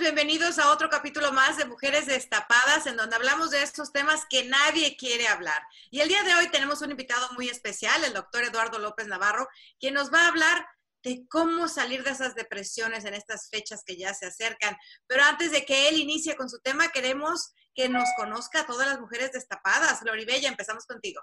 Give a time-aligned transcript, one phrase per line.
[0.00, 4.44] Bienvenidos a otro capítulo más de Mujeres Destapadas, en donde hablamos de estos temas que
[4.44, 5.60] nadie quiere hablar.
[5.90, 9.48] Y el día de hoy tenemos un invitado muy especial, el doctor Eduardo López Navarro,
[9.80, 10.66] quien nos va a hablar
[11.02, 14.76] de cómo salir de esas depresiones en estas fechas que ya se acercan.
[15.08, 18.88] Pero antes de que él inicie con su tema, queremos que nos conozca a todas
[18.88, 20.02] las mujeres destapadas.
[20.02, 21.22] Bella, empezamos contigo.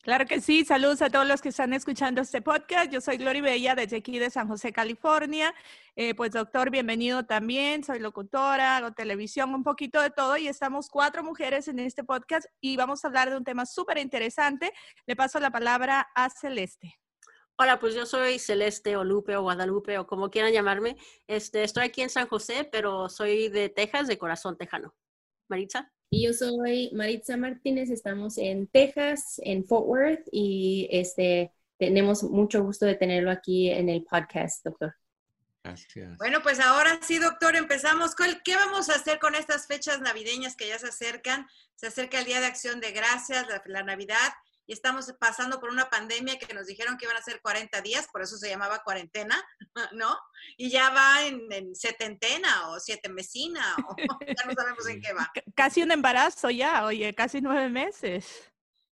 [0.00, 2.90] Claro que sí, saludos a todos los que están escuchando este podcast.
[2.90, 5.54] Yo soy Bella, desde aquí de San José, California.
[5.96, 7.84] Eh, pues doctor, bienvenido también.
[7.84, 12.46] Soy locutora, hago televisión, un poquito de todo y estamos cuatro mujeres en este podcast
[12.62, 14.72] y vamos a hablar de un tema súper interesante.
[15.04, 16.98] Le paso la palabra a Celeste.
[17.58, 20.96] Hola, pues yo soy Celeste o Lupe o Guadalupe o como quieran llamarme.
[21.26, 24.94] Este, estoy aquí en San José, pero soy de Texas, de corazón tejano.
[25.50, 25.92] Maritza.
[26.08, 32.62] Y yo soy Maritza Martínez, estamos en Texas, en Fort Worth, y este, tenemos mucho
[32.62, 34.94] gusto de tenerlo aquí en el podcast, doctor.
[35.62, 36.16] Gracias.
[36.16, 38.14] Bueno, pues ahora sí, doctor, empezamos.
[38.44, 41.46] ¿Qué vamos a hacer con estas fechas navideñas que ya se acercan?
[41.74, 44.32] Se acerca el Día de Acción de Gracias, la Navidad
[44.70, 48.06] y estamos pasando por una pandemia que nos dijeron que iban a ser 40 días,
[48.06, 49.36] por eso se llamaba cuarentena,
[49.94, 50.16] ¿no?
[50.56, 55.28] Y ya va en, setentena o siete mesina, o ya no sabemos en qué va.
[55.56, 58.48] Casi un embarazo ya, oye, casi nueve meses.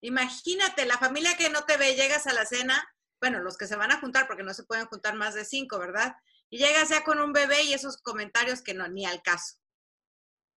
[0.02, 2.86] Imagínate, la familia que no te ve, llegas a la cena,
[3.22, 5.80] bueno, los que se van a juntar, porque no se pueden juntar más de cinco,
[5.80, 6.16] ¿verdad?
[6.50, 9.56] Y llegas ya con un bebé y esos comentarios que no, ni al caso.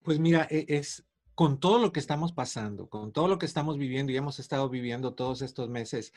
[0.02, 1.04] Pues mira, e, es,
[1.36, 4.70] con todo lo que estamos pasando, con todo lo que estamos viviendo y hemos estado
[4.70, 6.14] viviendo todos estos meses,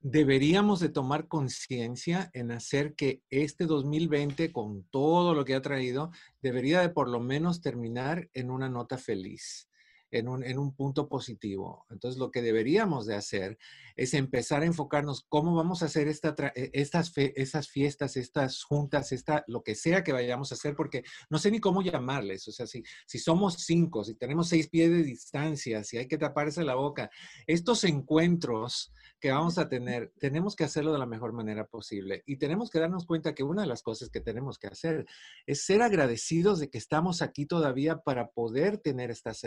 [0.00, 6.10] deberíamos de tomar conciencia en hacer que este 2020, con todo lo que ha traído,
[6.42, 9.68] debería de por lo menos terminar en una nota feliz
[10.10, 11.86] en un, punto positivo.
[11.90, 13.58] Entonces, lo que deberíamos de hacer
[13.96, 19.12] es empezar a enfocarnos cómo vamos a hacer esta e, estas esas fiestas, estas juntas,
[19.12, 22.46] esta, lo que sea que vayamos a hacer, porque no sé ni cómo llamarles.
[22.48, 26.18] O sea, si, si somos cinco, si tenemos seis pies de distancia, si hay que
[26.18, 27.10] taparse la boca,
[27.46, 32.22] estos encuentros que vamos a tener, tenemos que hacerlo de la mejor manera posible.
[32.26, 35.06] Y tenemos que darnos cuenta que una de las cosas que tenemos que hacer
[35.46, 39.38] es ser agradecidos de que estamos aquí todavía para poder tener estas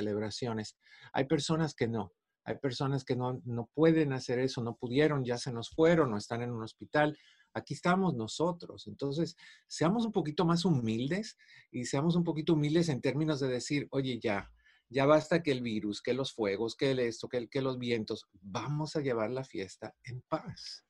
[1.14, 2.14] Hay personas que no.
[2.46, 6.18] Hay personas que no, no pueden hacer eso, no pudieron, ya se nos fueron o
[6.18, 7.16] están en un hospital
[7.54, 8.88] aquí estamos nosotros.
[8.88, 9.36] Entonces,
[9.68, 11.38] seamos un poquito más humildes
[11.72, 14.52] y seamos un poquito humildes en términos de decir, oye, ya,
[14.90, 18.28] ya basta que el virus, que los fuegos, que el esto, que, que los vientos,
[18.34, 20.86] vamos a llevar la fiesta en paz.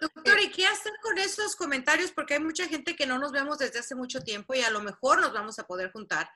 [0.00, 2.10] Doctor, ¿y qué hacer con esos comentarios?
[2.12, 4.80] Porque hay mucha gente que no nos vemos desde hace mucho tiempo y a lo
[4.80, 6.28] mejor nos vamos a poder juntar.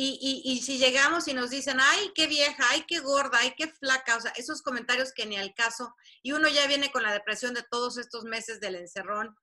[0.00, 3.66] Y, y, si llegamos y nos dicen, ay, qué vieja, ay, qué gorda, ay, qué
[3.66, 5.92] flaca, o sea, esos comentarios que ni al caso,
[6.22, 9.34] y uno ya viene con la depresión de todos estos meses del encerrón,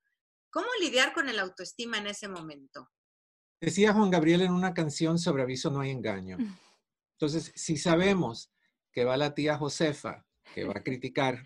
[0.49, 2.89] ¿cómo lidiar con el autoestima en ese momento?
[3.59, 6.37] Decía Juan Gabriel en una canción sobre aviso no hay engaño.
[6.37, 6.57] Mm.
[7.19, 8.49] Entonces, si sabemos
[8.93, 11.45] que va la tía Josefa, que va a criticar,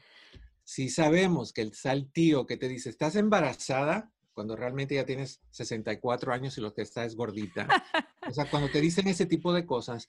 [0.64, 5.42] si sabemos que está el tío que te dice, estás embarazada, cuando realmente ya tienes
[5.52, 7.68] 64 años y lo que está es gordita.
[8.30, 10.08] O sea, cuando te dicen ese tipo de cosas,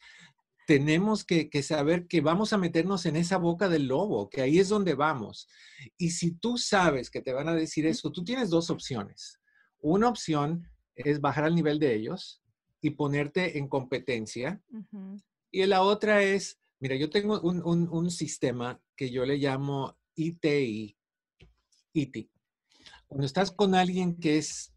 [0.67, 4.59] tenemos que, que, saber que vamos a meternos en esa boca del lobo, que ahí
[4.59, 5.49] es donde vamos.
[5.97, 9.41] Y si tú sabes que te van a decir eso, tú tienes dos opciones.
[9.81, 12.43] Una opción es bajar al nivel de ellos
[12.83, 14.61] y ponerte en competencia.
[15.51, 20.95] Y la otra es, mira, yo tengo un, sistema que yo le llamo ITI,
[21.95, 22.31] ITI.
[23.11, 24.73] Cuando estás con alguien que es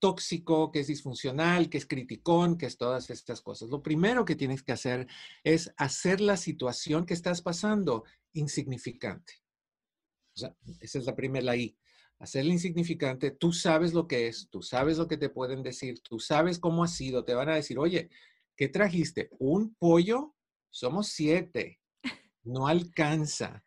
[0.00, 3.68] tóxico, que es disfuncional, que es criticón, que es todas estas cosas.
[3.70, 5.06] Lo primero que tienes que hacer
[5.44, 9.34] es hacer la situación que estás pasando insignificante.
[10.34, 11.76] O sea, esa es la primera, la I
[12.18, 16.18] hacerle insignificante, tú sabes lo que es, tú sabes lo que te pueden decir, tú
[16.18, 18.08] sabes cómo ha sido, te van a decir, oye,
[18.56, 19.30] ¿Qué trajiste?
[19.38, 20.34] ¿Un pollo?
[20.70, 21.80] Somos siete.
[22.44, 23.64] No alcanza.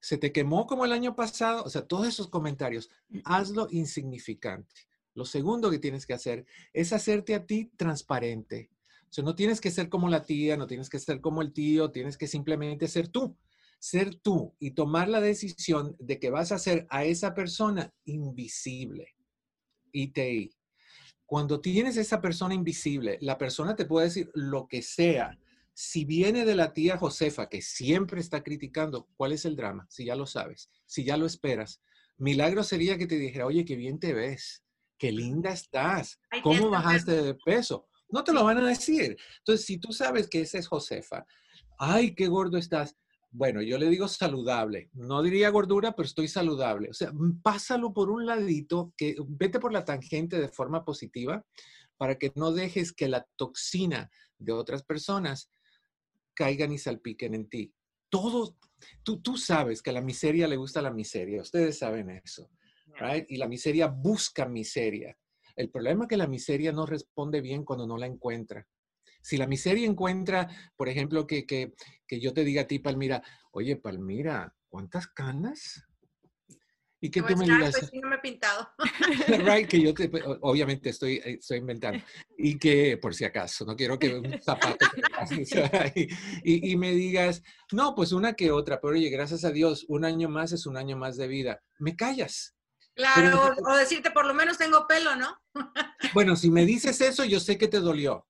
[0.00, 1.64] Se te quemó como el año pasado.
[1.64, 2.90] O sea, todos esos comentarios,
[3.24, 4.88] hazlo insignificante.
[5.14, 8.70] Lo segundo que tienes que hacer es hacerte a ti transparente.
[9.10, 11.52] O sea, no tienes que ser como la tía, no tienes que ser como el
[11.52, 13.36] tío, tienes que simplemente ser tú.
[13.80, 19.16] Ser tú y tomar la decisión de que vas a ser a esa persona invisible.
[19.92, 20.52] ITI.
[21.24, 25.38] Cuando tienes esa persona invisible, la persona te puede decir lo que sea.
[25.80, 29.86] Si viene de la tía Josefa, que siempre está criticando, ¿cuál es el drama?
[29.88, 31.80] Si ya lo sabes, si ya lo esperas.
[32.16, 34.64] Milagro sería que te dijera, oye, qué bien te ves,
[34.98, 37.86] qué linda estás, ¿cómo bajaste de peso?
[38.08, 39.16] No te lo van a decir.
[39.38, 41.24] Entonces, si tú sabes que esa es Josefa,
[41.78, 42.96] ay, qué gordo estás.
[43.30, 44.90] Bueno, yo le digo saludable.
[44.94, 46.90] No diría gordura, pero estoy saludable.
[46.90, 51.46] O sea, mm, pásalo por un ladito, que vete por la tangente de forma positiva
[51.96, 55.52] para que no dejes que la toxina de otras personas
[56.38, 57.74] caigan y salpiquen en ti.
[58.08, 58.56] Todo,
[59.02, 61.42] tú, tú sabes que a la miseria le gusta la miseria.
[61.42, 62.48] Ustedes saben eso.
[63.00, 63.26] Right?
[63.28, 65.18] Y la miseria busca miseria.
[65.56, 68.68] El problema es que la miseria no responde bien cuando no la encuentra.
[69.20, 71.74] Si la miseria encuentra, por ejemplo, que, que,
[72.06, 73.20] que yo te diga a ti, Palmira,
[73.50, 75.87] oye, Palmira, ¿cuántas canas?
[77.00, 77.74] Y que tú me digas.
[77.78, 78.68] Pues sí, no me he pintado.
[79.46, 82.02] right, que yo te, pues, obviamente estoy, eh, estoy inventando.
[82.40, 84.86] Y que, por si acaso, no quiero que un zapato
[85.96, 86.02] y,
[86.44, 87.42] y, y, me digas,
[87.72, 90.76] no, pues una que otra, pero oye, gracias a Dios, un año más es un
[90.76, 91.60] año más de vida.
[91.80, 92.54] Me callas.
[92.94, 95.36] Claro, o decirte, por lo menos tengo pelo, ¿no?
[96.14, 98.26] bueno, si me dices eso, yo sé que te dolió.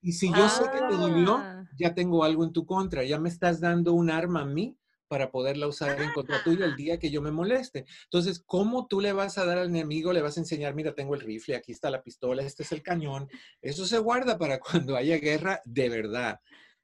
[0.00, 1.64] Y si yo sé que te dolió, Ah.
[1.78, 4.77] ya tengo algo en tu contra, ya me estás dando un arma a mí
[5.08, 7.86] para poderla usar en contra tuya el día que yo me moleste.
[8.04, 10.12] Entonces, ¿cómo tú le vas a dar al enemigo?
[10.12, 12.82] Le vas a enseñar, mira, tengo el rifle, aquí está la pistola, este es el
[12.82, 13.28] cañón.
[13.60, 16.40] Eso se guarda para cuando haya guerra de verdad.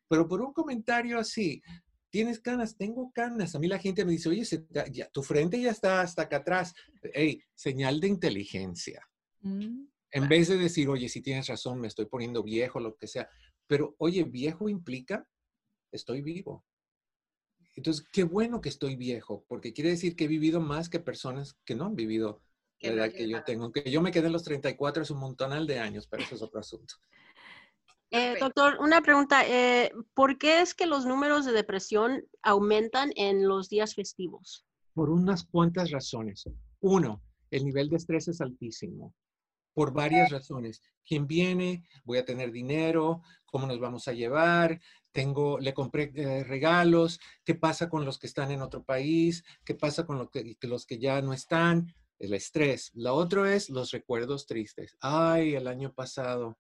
[0.09, 1.63] Pero por un comentario así,
[2.11, 3.55] tienes canas, tengo canas.
[3.55, 6.39] A mí la gente me dice, oye, se ya, tu frente ya está hasta acá
[6.39, 6.75] atrás.
[7.13, 9.07] Hey, señal de inteligencia.
[9.41, 9.87] Mm.
[10.13, 13.29] En vez de decir, oye, si tienes razón, me estoy poniendo viejo, lo que sea.
[13.67, 15.29] Pero, oye, viejo implica,
[15.91, 16.65] estoy vivo.
[17.77, 21.55] Entonces, qué bueno que estoy viejo, porque quiere decir que he vivido más que personas
[21.65, 22.43] que no han vivido
[22.79, 23.65] Que la edad que yo tengo.
[23.65, 26.43] Aunque yo me quedé en los 34, es un montonal de años, pero eso es
[26.43, 26.95] otro asunto.
[28.11, 29.43] Eh, doctor, una pregunta.
[29.45, 34.65] eh, ¿Por qué es que los números de depresión aumentan en los días festivos?
[34.93, 36.45] Por unas cuantas razones.
[36.81, 39.13] Uno, el nivel de estrés es altísimo.
[39.73, 40.81] Por varias razones.
[41.05, 41.89] ¿Quién viene?
[42.05, 43.23] Voy a tener dinero.
[43.47, 44.81] ¿Cómo nos vamos a llevar?
[45.15, 47.21] Tengo, le compré eh, regalos.
[47.45, 49.45] ¿Qué pasa con los que están en otro país?
[49.65, 51.95] ¿Qué pasa con lo que, los que ya no están?
[52.19, 52.91] El estrés.
[52.95, 54.97] La otra es los recuerdos tristes.
[55.01, 56.59] Ay, el año pasado,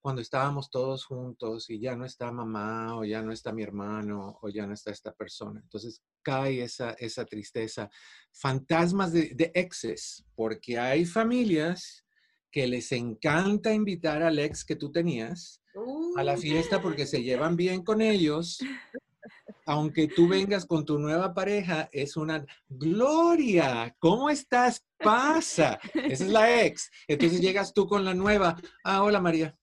[0.00, 4.40] cuando estábamos todos juntos y ya no está mamá o ya no está mi hermano
[4.42, 5.60] o ya no está esta persona.
[5.60, 7.88] Entonces cae esa, esa tristeza.
[8.32, 12.04] Fantasmas de, de exes, porque hay familias
[12.50, 15.62] que les encanta invitar al ex que tú tenías
[16.16, 18.58] a la fiesta porque se llevan bien con ellos.
[19.66, 23.94] Aunque tú vengas con tu nueva pareja, es una gloria.
[23.98, 24.84] ¿Cómo estás?
[24.98, 25.78] Pasa.
[25.94, 26.90] Esa es la ex.
[27.06, 28.56] Entonces llegas tú con la nueva.
[28.82, 29.56] Ah, hola María.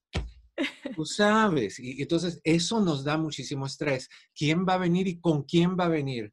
[0.96, 1.80] Tú sabes.
[1.80, 4.10] Y entonces eso nos da muchísimo estrés.
[4.34, 6.32] ¿Quién va a venir y con quién va a venir?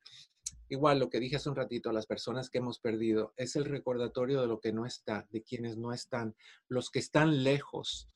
[0.69, 4.41] Igual lo que dije hace un ratito, las personas que hemos perdido, es el recordatorio
[4.41, 6.35] de lo que no está, de quienes no están,
[6.69, 8.09] los que están lejos.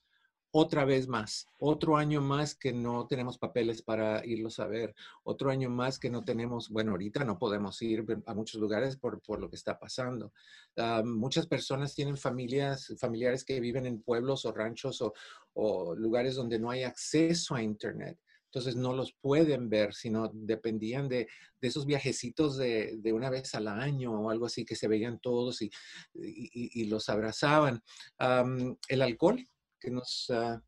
[0.58, 5.50] Otra vez más, otro año más que no tenemos papeles para irlos a ver, otro
[5.50, 9.38] año más que no tenemos, bueno, ahorita no podemos ir a muchos lugares por, por
[9.38, 10.32] lo que está pasando.
[10.78, 15.12] Ah, muchas personas tienen familias, familiares que viven en pueblos o ranchos o,
[15.52, 18.18] o lugares donde no hay acceso a Internet.
[18.46, 21.28] Entonces no los pueden ver, sino dependían de,
[21.60, 25.18] de esos viajecitos de, de, una vez al año o algo así que se veían
[25.18, 25.70] todos y,
[26.14, 27.82] y, y los abrazaban.
[28.18, 29.46] Um, el alcohol,
[29.80, 30.60] que nos uh,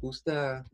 [0.00, 0.64] gusta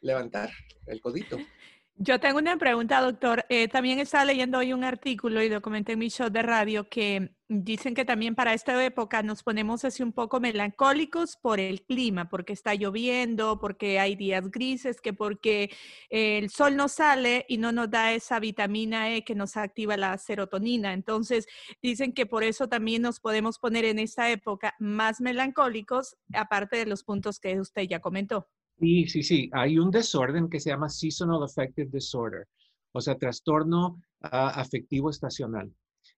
[0.00, 0.50] levantar
[0.86, 1.38] el codito.
[2.02, 3.44] Yo tengo una pregunta, doctor.
[3.50, 6.88] Eh, también estaba leyendo hoy un artículo y lo comenté en mi show de radio
[6.88, 11.82] que dicen que también para esta época nos ponemos así un poco melancólicos por el
[11.82, 15.70] clima, porque está lloviendo, porque hay días grises, que porque
[16.08, 20.16] el sol no sale y no nos da esa vitamina E que nos activa la
[20.16, 20.94] serotonina.
[20.94, 21.46] Entonces,
[21.82, 26.86] dicen que por eso también nos podemos poner en esta época más melancólicos, aparte de
[26.86, 28.48] los puntos que usted ya comentó.
[28.80, 29.50] Sí, sí, sí.
[29.52, 32.48] Hay un desorden que se llama Seasonal Affective Disorder,
[32.92, 35.72] o sea, trastorno uh, afectivo estacional.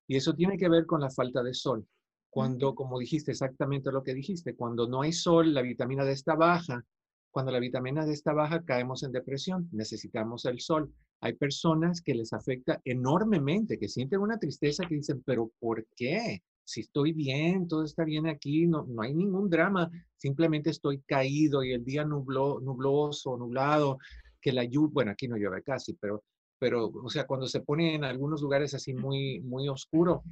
[0.07, 1.87] Y eso tiene que ver con la falta de sol.
[2.31, 6.35] Cuando, como dijiste, exactamente lo que dijiste, cuando no hay sol, la vitamina D está
[6.37, 6.85] baja,
[7.33, 10.93] Cuando la vitamina D está baja, caemos en depresión, necesitamos el sol.
[11.21, 16.43] Hay personas que les afecta enormemente, que sienten una tristeza que dicen, pero ¿por qué?
[16.65, 21.63] Si estoy bien, todo está bien aquí, no, no hay ningún drama, simplemente estoy caído
[21.65, 23.99] y el día nubló, nubloso, nublado,
[24.41, 26.25] que la lluvia, bueno, aquí no llueve casi, pero,
[26.59, 30.23] pero, o sea, cuando se pone en algunos lugares así muy, muy oscuro,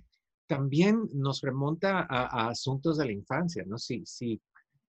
[0.47, 3.79] también nos remonta a, a asuntos de la infancia, ¿no?
[3.79, 4.41] Sí, sí,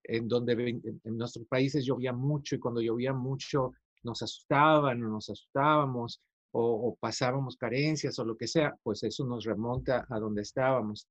[0.03, 5.29] en donde en nuestros países llovía mucho y cuando llovía mucho nos asustaban o nos
[5.29, 6.21] asustábamos
[6.53, 11.07] o, pasábamos carencias o lo que sea, pues eso nos remonta a donde estábamos.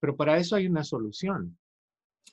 [0.00, 1.58] Pero para eso hay una solución.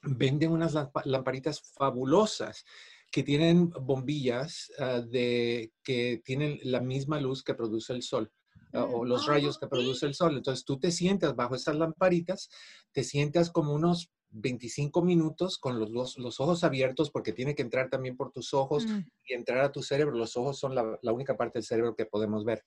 [0.04, 0.76] Venden unas
[1.06, 2.66] lamparitas fabulosas
[3.12, 8.32] que tienen bombillas ah, de, que tienen la misma luz que produce el sol
[8.74, 10.38] ah, o los rayos que produce el sol.
[10.38, 12.50] Entonces tú te sientas bajo esas lamparitas,
[12.94, 17.90] te sientas como unos 25 minutos con los, los, ojos abiertos porque tiene que entrar
[17.90, 19.00] también por tus ojos mm.
[19.26, 20.16] y entrar a tu cerebro.
[20.18, 22.64] Los ojos son la, única parte del cerebro que podemos ver.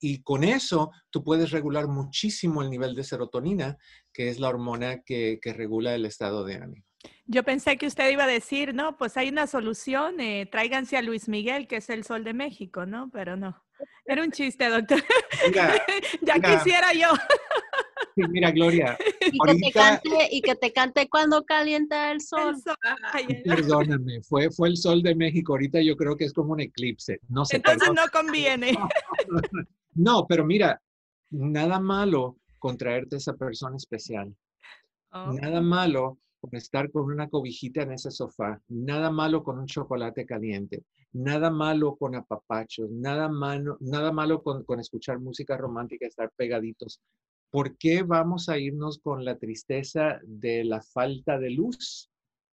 [0.00, 3.78] y con eso tú puedes regular muchísimo el nivel de serotonina,
[4.12, 6.86] que es la hormona que, que regula el estado de ánimo.
[7.26, 11.02] Yo pensé que usted iba a decir, no, pues hay una solución, eh, tráiganse a
[11.02, 13.10] Luis Miguel, que es el sol de México, ¿no?
[13.12, 13.64] Pero no.
[14.06, 15.02] Era un chiste, doctor.
[16.22, 17.08] ya quisiera yo.
[18.30, 18.96] mira, Gloria.
[19.20, 22.56] Y, que te cante, y que te cante cuando calienta el sol.
[23.44, 25.52] Perdóname, fue, fue el sol de México.
[25.52, 27.20] Ahorita yo creo que es como un eclipse.
[27.28, 27.56] No sé.
[27.56, 28.72] Entonces no conviene.
[29.98, 30.82] No, pero mira,
[31.30, 34.36] nada malo con traerte a esa persona especial.
[35.10, 35.32] Oh.
[35.32, 38.60] Nada malo con estar con una cobijita en ese sofá.
[38.68, 40.84] Nada malo con un chocolate caliente.
[41.14, 42.90] Nada malo con apapachos.
[42.90, 47.00] Nada malo, nada malo con, con escuchar música romántica, estar pegaditos.
[47.50, 52.10] ¿Por qué vamos a irnos con la tristeza de la falta de luz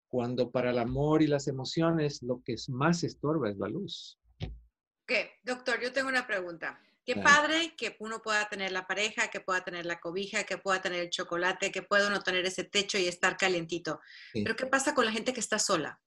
[0.07, 4.19] cuando para el amor y las emociones lo que más estorba es la luz?
[4.41, 6.79] Ok, doctor, yo tengo una pregunta.
[7.05, 10.81] Qué padre que uno pueda tener la pareja, que pueda tener la cobija, que pueda
[10.81, 13.99] tener el chocolate, que pueda uno tener ese techo y estar calientito.
[14.33, 15.99] Pero ¿qué pasa con la gente que está sola?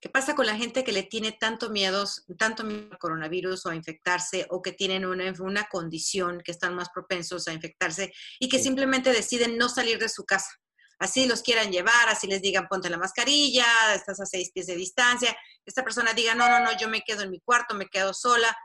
[0.00, 2.06] ¿Qué pasa con la gente que le tiene tanto miedo,
[2.38, 6.74] tanto miedo al coronavirus o a infectarse o que tienen una, una condición que están
[6.74, 10.50] más propensos a infectarse y que simplemente deciden no salir de su casa?
[10.98, 14.76] Así los quieran llevar, así les digan ponte la mascarilla, estás a seis pies de
[14.76, 18.14] distancia, esta persona diga no, no, no, yo me quedo en mi cuarto, me quedo
[18.14, 18.56] sola.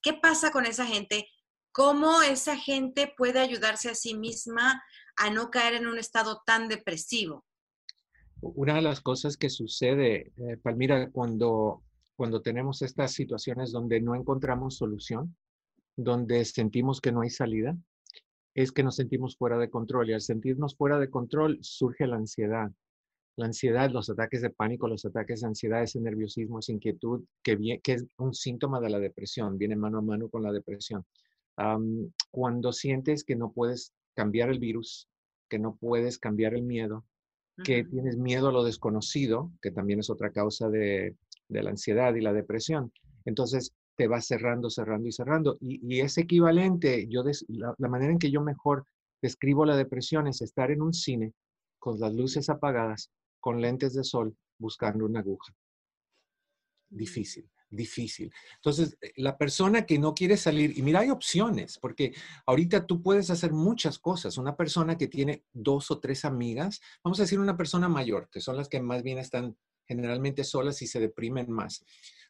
[0.00, 1.28] ¿Qué pasa con esa gente?
[1.72, 4.80] ¿Cómo esa gente puede ayudarse a sí misma
[5.16, 7.44] a no caer en un estado tan depresivo?
[8.44, 11.82] Una de las cosas que sucede, eh, Palmira, cuando,
[12.14, 15.34] cuando tenemos estas situaciones donde no encontramos solución,
[15.96, 17.74] donde sentimos que no hay salida,
[18.54, 20.10] es que nos sentimos fuera de control.
[20.10, 22.70] Y al sentirnos fuera de control surge la ansiedad.
[23.36, 27.80] La ansiedad, los ataques de pánico, los ataques de ansiedad, ese nerviosismo, esa inquietud, que,
[27.82, 31.04] que es un síntoma de la depresión, viene mano a mano con la depresión.
[32.30, 35.08] cuando sientes que no puedes cambiar el virus,
[35.48, 37.04] que no puedes cambiar el miedo,
[37.62, 41.14] que tienes miedo a lo desconocido, que también es otra causa de,
[41.48, 42.92] la ansiedad y la depresión.
[43.24, 45.56] Entonces te vas cerrando, cerrando y cerrando.
[45.60, 48.86] Y, es equivalente, yo la, la, manera en que yo mejor
[49.22, 51.32] describo la depresión es estar en un cine
[51.78, 55.54] con las luces apagadas, con lentes de sol, buscando una aguja.
[56.88, 58.32] Difícil difícil.
[58.56, 62.14] Entonces, eh, la persona que no quiere salir, y mira, hay opciones, porque
[62.46, 64.38] ahorita tú puedes hacer muchas cosas.
[64.38, 68.40] Una persona que tiene dos o tres amigas, vamos a decir una persona mayor, que
[68.40, 69.56] son las que más bien están
[69.86, 71.84] generalmente solas y se deprimen más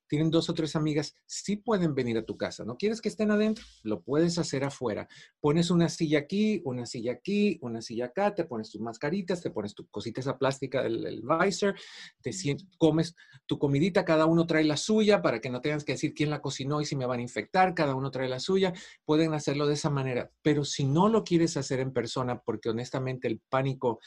[0.07, 2.65] tienen dos o tres amigas, sí pueden venir a tu casa.
[2.65, 3.65] ¿No quieres que estén adentro?
[3.83, 5.09] Lo puedes hacer afuera.
[5.41, 9.51] Pones una silla aquí, una silla aquí, una silla acá, te pones tus mascaritas, te
[9.51, 11.75] pones tu cosita esa plástica del el visor,
[12.23, 12.31] te
[12.79, 13.15] comes
[13.47, 16.41] tu comidita, cada uno trae la suya para que no tengas que decir quién la
[16.41, 18.73] cocinó y si me van a infectar, cada uno trae la suya.
[19.05, 20.31] Pueden hacerlo de esa manera.
[20.43, 24.01] Pero si no lo quieres hacer en persona, porque honestamente el pánico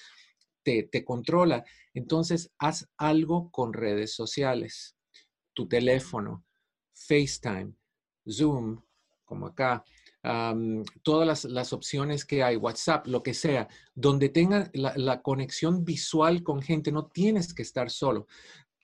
[0.67, 4.97] te, controla, entonces haz algo con redes sociales
[5.53, 6.45] tu teléfono,
[6.93, 7.74] FaceTime,
[8.29, 8.79] Zoom,
[9.25, 9.83] como acá,
[11.03, 16.62] todas las, opciones que hay, WhatsApp, lo que sea, donde tenga la, conexión visual con
[16.62, 18.27] gente, no tienes que estar solo.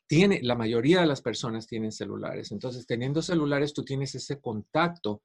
[0.08, 5.22] Tiene, la mayoría de las personas tienen celulares, entonces teniendo celulares tú tienes ese contacto.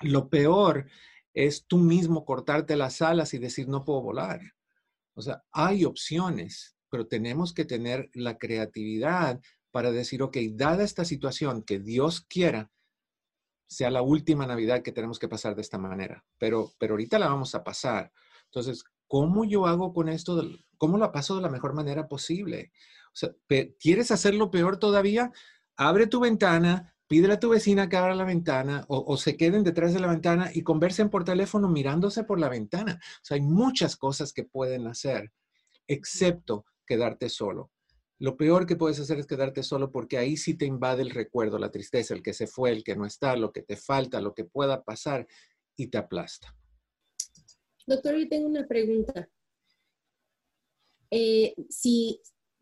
[0.00, 0.86] Lo peor
[1.32, 4.40] es tú mismo cortarte las alas y decir no puedo volar.
[5.18, 9.40] O sea, hay opciones, pero tenemos que tener la creatividad
[9.72, 12.70] para decir, ok, dada esta situación, que Dios quiera,
[13.66, 17.26] sea la última Navidad que tenemos que pasar de esta manera, pero, pero ahorita la
[17.26, 18.12] vamos a pasar.
[18.44, 20.40] Entonces, ¿cómo yo hago con esto?
[20.76, 22.70] ¿Cómo la paso de la mejor manera posible?
[23.20, 23.34] O
[23.80, 25.32] ¿Quieres hacerlo peor todavía?
[25.76, 29.94] Abre tu ventana, pídele a tu vecina que abra la ventana o, se queden detrás
[29.94, 33.00] de la ventana y conversen por teléfono mirándose por la ventana.
[33.02, 35.32] O sea, hay muchas cosas que pueden hacer,
[35.86, 37.72] excepto quedarte solo.
[38.20, 41.58] Lo peor que puedes hacer es quedarte solo porque ahí sí te invade el recuerdo,
[41.58, 44.34] la tristeza, el que se fue, el que no está, lo que te falta, lo
[44.34, 45.26] que pueda pasar
[45.76, 46.54] y te aplasta.
[47.86, 49.28] Doctor, yo tengo una pregunta.
[51.10, 52.20] Eh, si,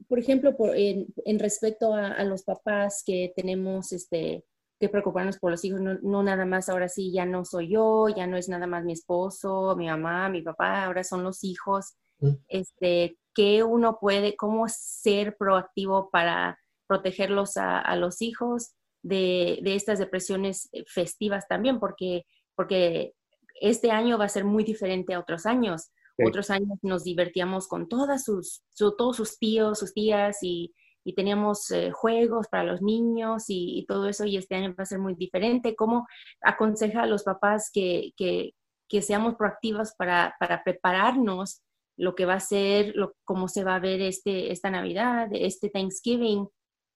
[0.09, 4.45] por ejemplo, en, respecto a, los papás que tenemos este,
[4.79, 8.27] que preocuparnos por los hijos, no, nada más ahora sí, ya no soy yo, ya
[8.27, 11.97] no es nada más mi esposo, mi mamá, mi papá, ahora son los hijos.
[12.21, 12.31] Mm.
[12.49, 19.99] Este, ¿Qué uno puede, cómo ser proactivo para protegerlos a, los hijos de, de, estas
[19.99, 21.81] depresiones festivas también?
[21.81, 22.25] Porque,
[22.55, 23.15] porque
[23.61, 25.91] este año va a ser muy diferente a otros años.
[26.25, 30.75] Otros años nos divertíamos con todas sus, todos sus tíos, sus tías y,
[31.07, 34.87] y teníamos eh, juegos para los niños y, todo eso y este año va a
[34.87, 35.77] ser muy diferente.
[35.77, 36.07] ¿Cómo
[36.43, 38.55] aconseja a los papás que, que,
[38.89, 41.63] que seamos proactivos para, para, prepararnos
[41.97, 45.71] lo que va a ser, lo, cómo se va a ver este, esta Navidad, este
[45.71, 46.49] Thanksgiving?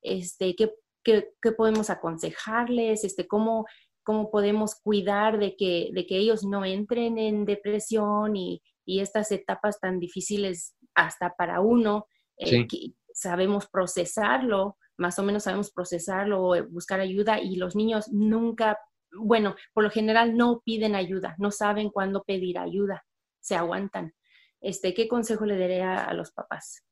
[0.02, 0.72] Este, ¿qué,
[1.04, 3.04] qué, qué podemos aconsejarles?
[3.04, 3.66] Este, ¿cómo,
[4.02, 9.30] ¿Cómo podemos cuidar de que, de que ellos no entren en depresión y, y estas
[9.32, 12.06] etapas tan difíciles hasta para uno,
[12.38, 12.66] eh,
[13.12, 18.78] sabemos procesarlo, más o menos sabemos procesarlo, eh, buscar ayuda y los niños nunca,
[19.12, 23.04] bueno, por lo general no piden ayuda, no saben cuándo pedir ayuda,
[23.40, 24.14] se aguantan.
[24.60, 26.84] Este, ¿Qué consejo le daría a los papás?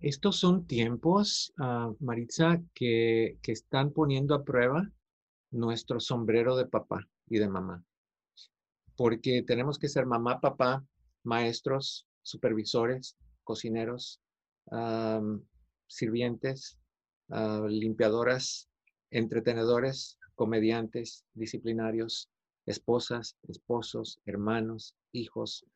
[0.00, 4.88] Estos son tiempos, uh, Maritza, que, que están poniendo a prueba
[5.50, 7.84] nuestro sombrero de papá y de mamá.
[8.96, 10.84] Porque tenemos que ser mamá, papá,
[11.22, 14.20] maestros, supervisores, cocineros,
[15.86, 16.78] sirvientes,
[17.30, 18.68] ah, limpiadoras,
[19.10, 22.30] entretenedores, comediantes, disciplinarios,
[22.66, 25.66] esposas, esposos, hermanos, hijos,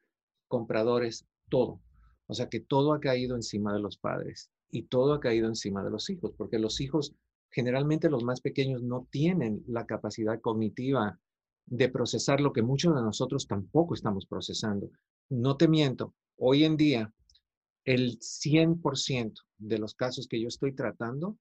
[0.48, 1.80] compradores, todo.
[2.26, 5.84] O sea que todo ha caído encima de los padres y todo ha caído encima
[5.84, 7.14] de los hijos, porque los hijos,
[7.50, 11.18] generalmente los más pequeños, no tienen la capacidad cognitiva
[11.66, 14.90] de procesar lo que muchos de nosotros tampoco estamos procesando.
[15.30, 17.12] No te miento, hoy en día
[17.84, 21.38] el 100% de los casos que yo estoy tratando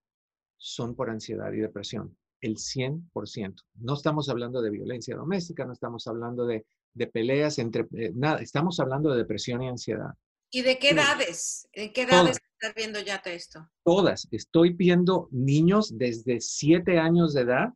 [0.58, 2.18] son por ansiedad y depresión.
[2.42, 3.56] El 100%.
[3.76, 6.66] No estamos hablando de violencia doméstica, no estamos hablando de,
[7.12, 7.88] peleas entre...
[7.94, 10.14] Eh, nada, estamos hablando de depresión y ansiedad.
[10.52, 11.68] ¿Y de qué edades?
[11.72, 13.70] ¿En qué edades estás viendo ya esto?
[13.84, 14.28] Todas.
[14.32, 17.70] Estoy viendo niños desde 7 años de edad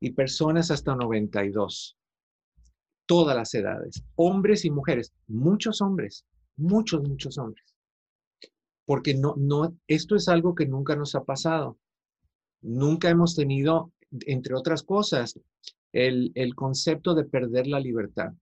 [0.00, 1.96] y personas hasta 92
[3.06, 6.24] todas las edades, hombres y mujeres, muchos hombres,
[6.56, 7.74] muchos, muchos hombres.
[8.86, 11.78] Porque no, no, esto es algo que nunca nos ha pasado.
[12.60, 13.92] Nunca hemos tenido,
[14.26, 15.38] entre otras cosas,
[15.92, 18.32] el, el concepto de perder la libertad.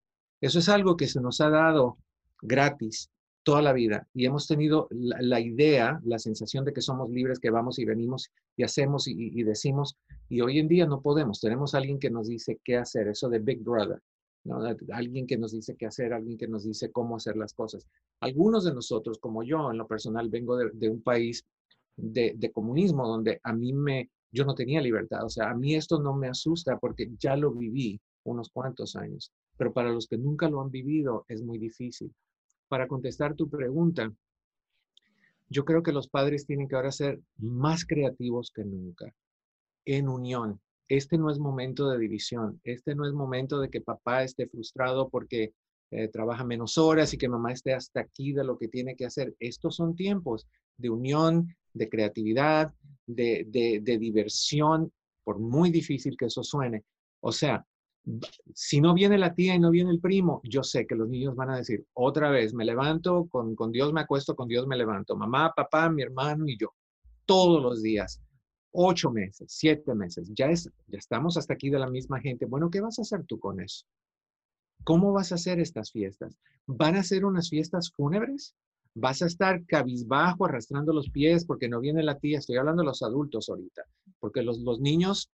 [0.41, 1.97] Eso es algo que se nos ha dado
[2.41, 3.09] gratis
[3.43, 7.51] toda la vida y hemos tenido la, idea, la sensación de que somos libres, que
[7.51, 9.97] vamos y venimos y hacemos y, decimos,
[10.29, 11.41] y hoy en día no podemos.
[11.41, 14.01] Tenemos alguien que nos dice qué hacer, eso de Big Brother.
[14.91, 17.87] Alguien que nos dice qué hacer, alguien que nos dice cómo hacer las cosas.
[18.19, 21.45] Algunos de nosotros, como yo, en lo personal, vengo de, un país
[21.95, 25.23] de, comunismo donde a mí me, yo no tenía libertad.
[25.23, 29.31] O sea, a mí esto no me asusta porque ya lo viví unos cuantos años.
[29.57, 32.13] Pero para los que nunca lo han vivido es muy difícil.
[32.67, 34.11] Para contestar tu pregunta,
[35.49, 39.13] yo creo que los padres tienen que ahora ser más creativos que nunca,
[39.85, 44.23] en unión, este no es momento de división, este no es momento de que papá
[44.23, 45.53] esté frustrado porque
[45.91, 49.05] eh, trabaja menos horas y que mamá esté hasta aquí de lo que tiene que
[49.05, 49.35] hacer.
[49.39, 52.73] Estos son tiempos de unión, de creatividad,
[53.05, 53.45] de,
[53.99, 54.91] diversión,
[55.23, 56.83] por muy difícil que eso suene.
[57.21, 57.65] O sea,
[58.53, 61.35] si no viene la tía y no viene el primo, yo sé que los niños
[61.35, 65.15] van a decir, otra vez, me levanto, con Dios me acuesto, con Dios me levanto.
[65.15, 66.73] Mamá, papá, mi hermano y yo,
[67.25, 68.19] todos los días
[68.73, 72.45] ocho meses, siete meses, ya, es, ya estamos hasta aquí de la misma gente.
[72.45, 73.85] Bueno, ¿qué vas a hacer tú con eso?
[74.83, 76.37] ¿Cómo vas a hacer estas fiestas?
[76.65, 78.55] ¿Van a ser unas fiestas fúnebres?
[78.95, 82.39] ¿Vas a estar cabizbajo, arrastrando los pies porque no viene la tía?
[82.39, 83.83] Estoy hablando de los adultos ahorita,
[84.19, 85.31] porque los, los niños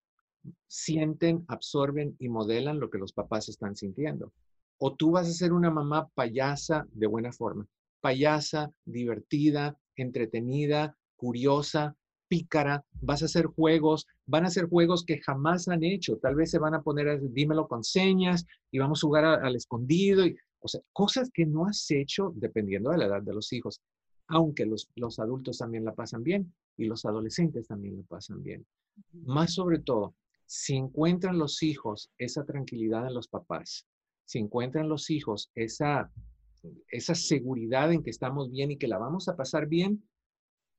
[0.67, 4.31] sienten, absorben y modelan lo que los papás están sintiendo.
[4.77, 7.67] O tú vas a ser una mamá payasa de buena forma,
[7.99, 11.97] payasa, divertida, entretenida, curiosa,
[12.29, 16.51] pícara, vas a hacer juegos, van a ser juegos que jamás han hecho, tal vez
[16.51, 20.37] se van a poner, a, dímelo con señas y vamos a jugar al escondido, y,
[20.61, 23.81] o sea, cosas que no has hecho dependiendo de la edad de los hijos.
[24.27, 28.63] aunque los, los adultos también la pasan bien y los adolescentes también la pasan bien.
[29.11, 30.13] Más sobre todo,
[30.45, 33.87] si encuentran los hijos esa tranquilidad en los papás,
[34.25, 36.11] si encuentran los hijos esa,
[36.89, 40.07] esa seguridad en que estamos bien y que la vamos a pasar bien,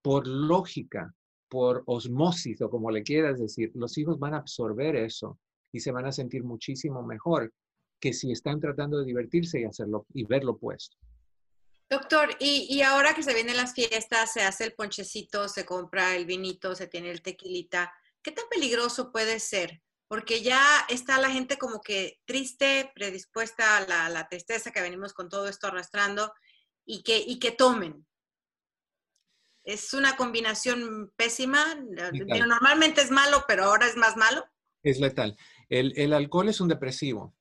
[0.03, 1.15] por lógica,
[1.51, 5.39] por osmosis o como le quieras decir, los hijos van a absorber eso
[5.73, 7.53] y se van a sentir muchísimo mejor
[8.01, 10.97] que si están tratando de divertirse y hacerlo y verlo puesto.
[11.91, 16.15] Doctor, y, y, ahora que se vienen las fiestas, se hace el ponchecito, se compra
[16.15, 19.83] el vinito, se tiene el tequilita, ¿qué tan peligroso puede ser?
[20.07, 25.13] Porque ya está la gente como que triste, predispuesta a la, la tristeza que venimos
[25.13, 26.33] con todo esto arrastrando
[26.85, 28.07] y que, y que tomen.
[29.65, 31.65] Es una combinación pésima.
[32.47, 34.45] normalmente es malo, pero ahora es más malo.
[34.83, 35.37] Es letal.
[35.69, 37.35] El, el alcohol es un depresivo.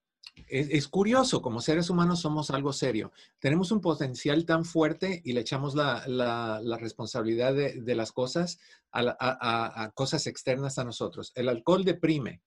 [0.48, 3.12] Es, es, curioso, como seres humanos somos algo serio.
[3.40, 8.12] Tenemos un potencial tan fuerte y le echamos la, la, la responsabilidad de, de, las
[8.12, 8.60] cosas
[8.92, 11.32] a, a, a, cosas externas a nosotros.
[11.36, 12.42] El alcohol deprime,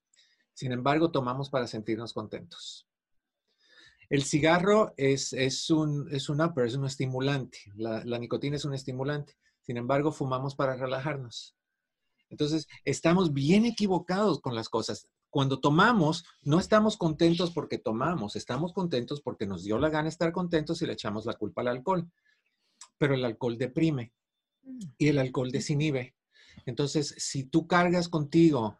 [0.54, 2.86] sin embargo, tomamos para sentirnos contentos.
[4.08, 7.58] El cigarro es, es, un, es un upper, es un estimulante.
[7.76, 9.36] La, la nicotina es un estimulante.
[9.62, 11.56] Sin embargo, fumamos para relajarnos.
[12.30, 15.08] Entonces, estamos bien equivocados con las cosas.
[15.30, 20.32] Cuando tomamos, no estamos contentos porque tomamos, estamos contentos porque nos dio la gana estar
[20.32, 22.10] contentos y le echamos la culpa al alcohol.
[22.98, 24.12] Pero el alcohol deprime
[24.98, 26.14] y el alcohol desinhibe.
[26.66, 28.78] Entonces, si tú cargas contigo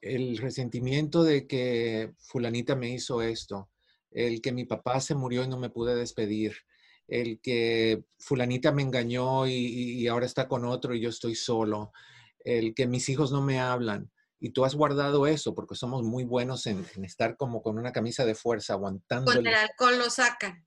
[0.00, 3.70] el resentimiento de que fulanita me hizo esto,
[4.10, 6.56] el que mi papá se murió y no me pude despedir,
[7.10, 11.92] el que fulanita me engañó y, y, ahora está con otro y yo estoy solo,
[12.44, 14.10] el que mis hijos no me hablan.
[14.38, 17.92] Y tú has guardado eso porque somos muy buenos en, en estar como con una
[17.92, 19.32] camisa de fuerza, aguantando.
[19.32, 20.64] Con el alcohol lo sacan.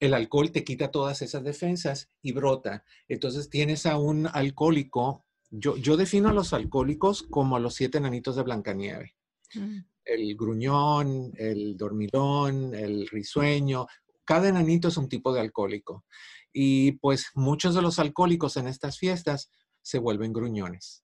[0.00, 2.84] El alcohol te quita todas esas defensas y brota.
[3.08, 5.26] Entonces tienes a un alcohólico.
[5.50, 9.16] Yo, yo defino a los alcohólicos como a los siete nanitos de Blancanieve.
[9.54, 9.80] Mm.
[10.04, 13.86] El gruñón, el dormilón, el risueño,
[14.28, 16.04] cada enanito es un tipo de alcohólico.
[16.52, 21.02] Y pues muchos de los alcohólicos en estas fiestas se vuelven gruñones.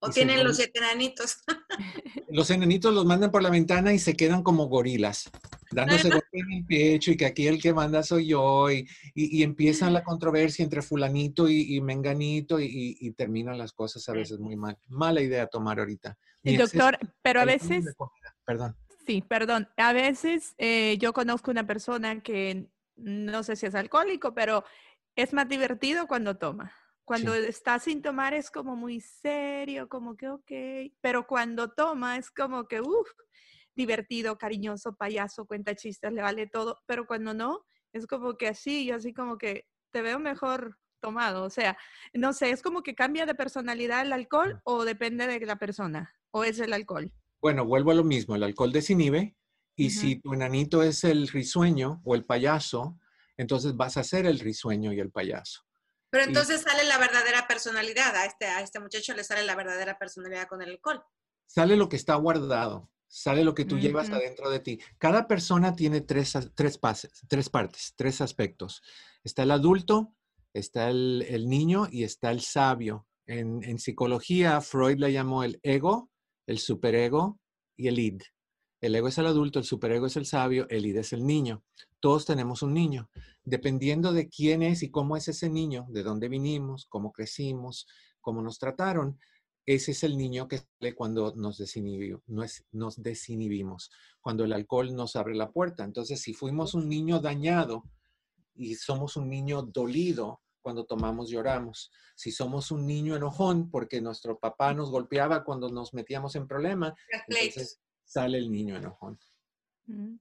[0.00, 1.38] O tienen los enanitos.
[2.28, 5.30] Los enanitos los mandan por la ventana y se quedan como gorilas,
[5.70, 8.70] dándose golpes en el pecho y que aquí el que manda soy yo.
[8.70, 14.06] Y, y, y empiezan la controversia entre fulanito y, y menganito y, terminan las cosas
[14.10, 14.76] a veces muy mal.
[14.88, 16.18] Mala idea tomar ahorita.
[16.42, 17.86] Y doctor, pero a veces...
[18.44, 18.76] Perdón.
[19.06, 19.68] Sí, perdón.
[19.76, 24.64] A veces eh, yo conozco una persona que no sé si es alcohólico, pero
[25.14, 26.74] es más divertido cuando toma.
[27.04, 27.40] Cuando sí.
[27.46, 32.66] está sin tomar es como muy serio, como que ok, pero cuando toma es como
[32.66, 33.08] que, uff,
[33.76, 38.90] divertido, cariñoso, payaso, cuenta chistes, le vale todo, pero cuando no, es como que así,
[38.90, 41.78] así como que te veo mejor tomado, o sea,
[42.12, 46.12] no sé, es como que cambia de personalidad el alcohol o depende de la persona,
[46.32, 47.12] o es el alcohol.
[47.40, 49.36] Bueno, vuelvo a lo mismo, el alcohol desinhibe
[49.76, 50.00] y uh -huh.
[50.00, 52.98] si tu enanito es el risueño o el payaso,
[53.36, 55.62] entonces vas a ser el risueño y el payaso.
[56.10, 59.54] Pero entonces y, sale la verdadera personalidad, a este, a este muchacho le sale la
[59.54, 61.02] verdadera personalidad con el alcohol.
[61.46, 63.82] Sale lo que está guardado, sale lo que tú uh -huh.
[63.82, 64.80] llevas adentro de ti.
[64.98, 68.82] Cada persona tiene tres, tres, pases, tres partes, tres aspectos.
[69.24, 70.14] Está el adulto,
[70.54, 73.06] está el, el niño y está el sabio.
[73.26, 76.10] En, en psicología, Freud le llamó el ego,
[76.46, 77.38] el superego
[77.76, 78.22] y el id.
[78.80, 81.64] El ego es el adulto, el superego es el sabio, el id es el niño.
[82.00, 83.10] Todos tenemos un niño.
[83.42, 87.86] Dependiendo de quién es y cómo es ese niño, de dónde vinimos, cómo crecimos,
[88.20, 89.18] cómo nos trataron,
[89.66, 91.60] ese es el niño que sale cuando nos,
[92.70, 95.82] nos desinhibimos, cuando el alcohol nos abre la puerta.
[95.82, 97.82] Entonces, si fuimos un niño dañado
[98.54, 101.92] y somos un niño dolido, cuando tomamos lloramos.
[102.16, 106.92] Si somos un niño enojón porque nuestro papá nos golpeaba cuando nos metíamos en problema,
[107.28, 109.16] entonces sale el niño enojón.
[109.84, 110.16] Mm.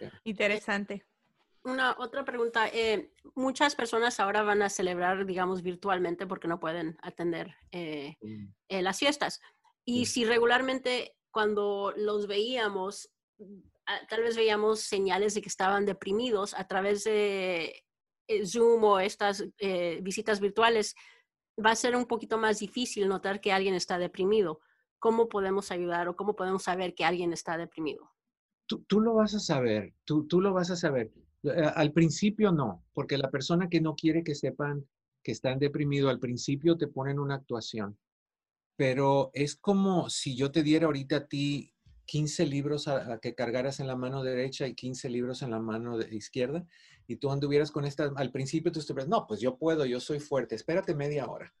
[0.00, 0.20] Yeah.
[0.24, 1.04] Interesante.
[1.64, 2.66] Una otra pregunta.
[2.68, 8.46] Eh, muchas personas ahora van a celebrar, digamos, virtualmente porque no pueden atender eh, mm.
[8.68, 9.38] eh, las fiestas.
[9.84, 10.06] Y mm.
[10.06, 13.10] si regularmente cuando los veíamos,
[14.08, 17.83] tal vez veíamos señales de que estaban deprimidos a través de
[18.44, 20.94] Zoom o estas eh, visitas virtuales,
[21.64, 24.60] va a ser un poquito más difícil notar que alguien está deprimido.
[24.98, 28.10] ¿Cómo podemos ayudar o cómo podemos saber que alguien está deprimido?
[28.66, 31.12] Tú, tú lo vas a saber, tú, tú lo vas a saber.
[31.42, 34.86] Eh, al principio no, porque la persona que no quiere que sepan
[35.22, 37.98] que están deprimidos, al principio te ponen una actuación.
[38.76, 41.73] Pero es como si yo te diera ahorita a ti
[42.06, 46.00] 15 libros a, que cargaras en la mano derecha y 15 libros en la mano
[46.00, 46.66] izquierda
[47.06, 50.20] y tú anduvieras con estas, al principio tú estuvieras, no, pues yo puedo, yo soy
[50.20, 51.52] fuerte, espérate media hora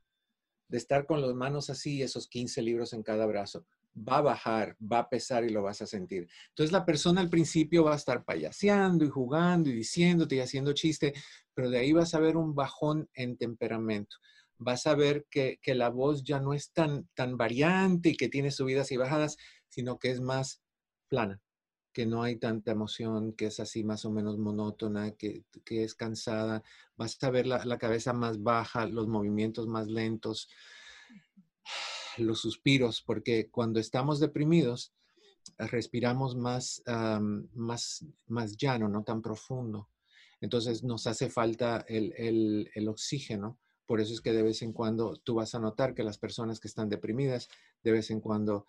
[0.68, 3.64] de estar con las manos así, esos 15 libros en cada brazo.
[3.96, 6.28] Va a bajar, va a pesar y lo vas a sentir.
[6.48, 10.72] Entonces la persona al principio va a estar payaseando y jugando y diciéndote y haciendo
[10.72, 11.12] chiste,
[11.54, 14.16] pero de ahí vas a ver un bajón en temperamento.
[14.58, 18.28] Vas a ver que, que la voz ya no es tan, tan variante y que
[18.28, 19.36] tiene subidas y bajadas,
[19.74, 20.62] sino que es más
[21.08, 21.42] plana,
[21.92, 26.62] que no hay tanta emoción, que es así más o menos monótona, que, es cansada.
[26.96, 30.48] Vas a ver la, cabeza más baja, los movimientos más lentos,
[32.18, 34.94] los suspiros, porque cuando estamos deprimidos,
[35.58, 36.84] respiramos más,
[37.52, 39.88] más, más llano, no tan profundo.
[40.40, 43.58] Entonces nos hace falta el, el, oxígeno.
[43.86, 46.60] Por eso es que de vez en cuando tú vas a notar que las personas
[46.60, 47.48] que están deprimidas,
[47.82, 48.66] de vez en cuando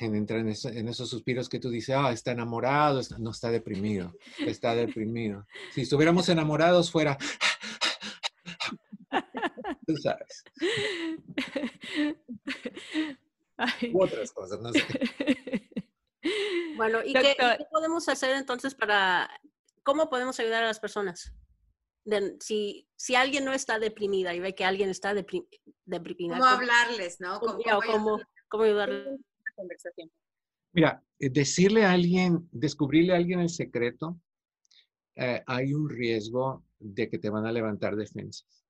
[0.00, 4.74] en entrar en, esos suspiros que tú dices, ah, está enamorado, no está deprimido, está
[4.74, 5.46] deprimido.
[5.72, 7.16] Si estuviéramos enamorados fuera,
[9.86, 10.44] tú sabes.
[13.94, 14.84] otras cosas, no sé.
[16.76, 17.36] Bueno, ¿y qué,
[17.70, 19.28] podemos hacer entonces para,
[19.82, 21.34] cómo podemos ayudar a las personas?
[22.40, 26.38] si, si alguien no está deprimida y ve que alguien está deprimida.
[26.38, 27.38] ¿Cómo, hablarles, no?
[27.38, 29.20] ¿Cómo, cómo, cómo ayudarles?
[29.60, 30.10] Conversación.
[30.72, 34.20] Mira, eh, decirle a alguien, descubrirle a alguien el secreto,
[35.16, 38.64] eh, hay un riesgo de que te van a levantar defensas.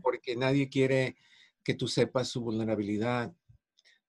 [0.00, 1.16] Porque nadie quiere
[1.64, 3.34] que tú sepas su vulnerabilidad,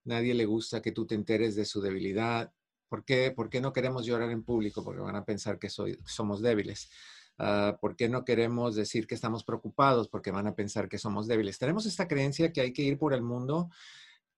[0.04, 2.54] nadie le gusta que tú te enteres de su debilidad.
[2.88, 4.84] ¿Por qué, ¿Por qué no queremos llorar en público?
[4.84, 6.92] Porque van a pensar que soy, somos débiles.
[7.40, 10.10] Uh, ¿Por qué no queremos decir que estamos preocupados?
[10.10, 11.58] Porque van a pensar que somos débiles.
[11.58, 13.72] Tenemos esta creencia que hay que ir por el mundo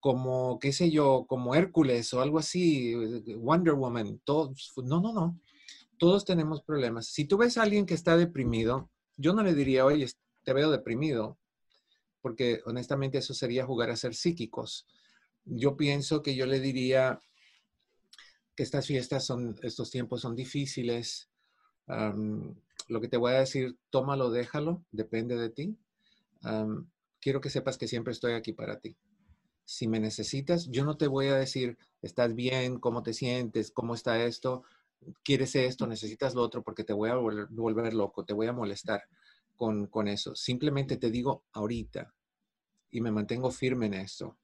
[0.03, 5.13] como, qué sé yo, como Hércules o algo así, eh, Wonder Woman, todos, no, no,
[5.13, 5.39] no,
[5.97, 7.07] todos tenemos problemas.
[7.07, 10.05] Si tú ves a alguien que está deprimido, yo no le diría, oye,
[10.43, 11.37] te veo deprimido,
[12.21, 14.85] porque honestamente eso sería jugar a ser psíquicos.
[15.45, 17.21] Yo pienso que yo le diría
[18.57, 21.29] que estas fiestas son, estos tiempos son difíciles.
[21.87, 25.77] lo que te voy a decir, tómalo, déjalo, depende de ti.
[27.21, 28.97] quiero que sepas que siempre estoy aquí para ti
[29.65, 33.95] si me necesitas, yo no te voy a decir, estás bien, cómo te sientes, cómo
[33.95, 34.63] está esto,
[35.23, 39.03] quieres esto, necesitas lo otro, porque te voy a volver, loco, te voy a molestar
[39.55, 40.35] con, con, eso.
[40.35, 42.13] Simplemente te digo ahorita
[42.91, 44.37] y me mantengo firme en esto.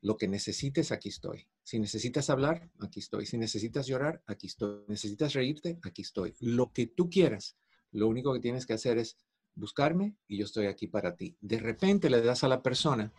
[0.00, 1.46] Lo que necesites, aquí estoy.
[1.64, 3.26] Si necesitas hablar, aquí estoy.
[3.26, 4.84] Si necesitas llorar, aquí estoy.
[4.86, 6.34] Necesitas reírte, aquí estoy.
[6.40, 7.56] Lo que tú quieras,
[7.90, 9.16] lo único que tienes que hacer es
[9.56, 11.36] buscarme y yo estoy aquí para ti.
[11.40, 13.12] De repente le das a la persona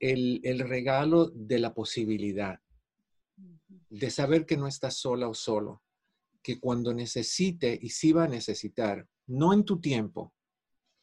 [0.00, 2.60] el, regalo de la posibilidad,
[3.90, 5.82] de saber que no estás sola o solo,
[6.42, 10.32] que cuando necesite y si va a necesitar, no en tu tiempo,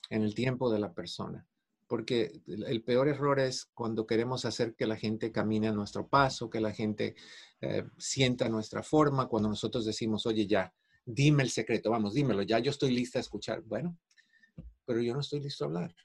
[0.09, 1.47] en el tiempo de la persona.
[1.87, 6.49] Porque el peor error es cuando queremos hacer que la gente camine a nuestro paso,
[6.49, 7.15] que la gente
[7.61, 10.73] eh, sienta nuestra forma, cuando nosotros decimos, oye, ya,
[11.05, 13.61] dime el secreto, vamos, dímelo, ya yo estoy lista a escuchar.
[13.61, 13.99] Bueno,
[14.85, 15.95] pero yo no estoy listo a hablar.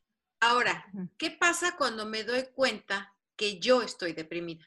[0.41, 0.87] Ahora,
[1.19, 4.67] ¿qué pasa cuando me doy cuenta que yo estoy deprimida?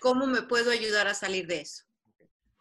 [0.00, 1.84] ¿Cómo me puedo ayudar a salir de eso?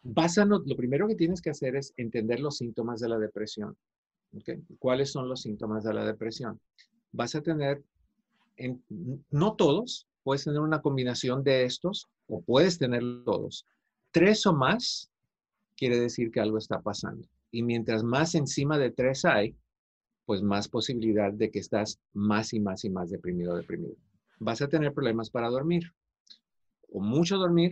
[0.04, 3.75] Básalo, lo primero que tienes que hacer es entender los síntomas de la depresión.
[4.78, 6.60] ¿Cuáles son los síntomas de la depresión?
[7.12, 7.84] Vas a tener,
[9.32, 13.65] no todos, puedes tener una combinación de estos o puedes tener todos.
[14.12, 15.10] Tres o más
[15.75, 17.28] quiere decir que algo está pasando.
[17.52, 19.56] Y mientras más encima de tres hay,
[20.29, 23.95] pues más posibilidad de que estás más y más y más deprimido o deprimido.
[24.37, 25.91] Vas a tener problemas para dormir.
[26.91, 27.71] O mucho dormir,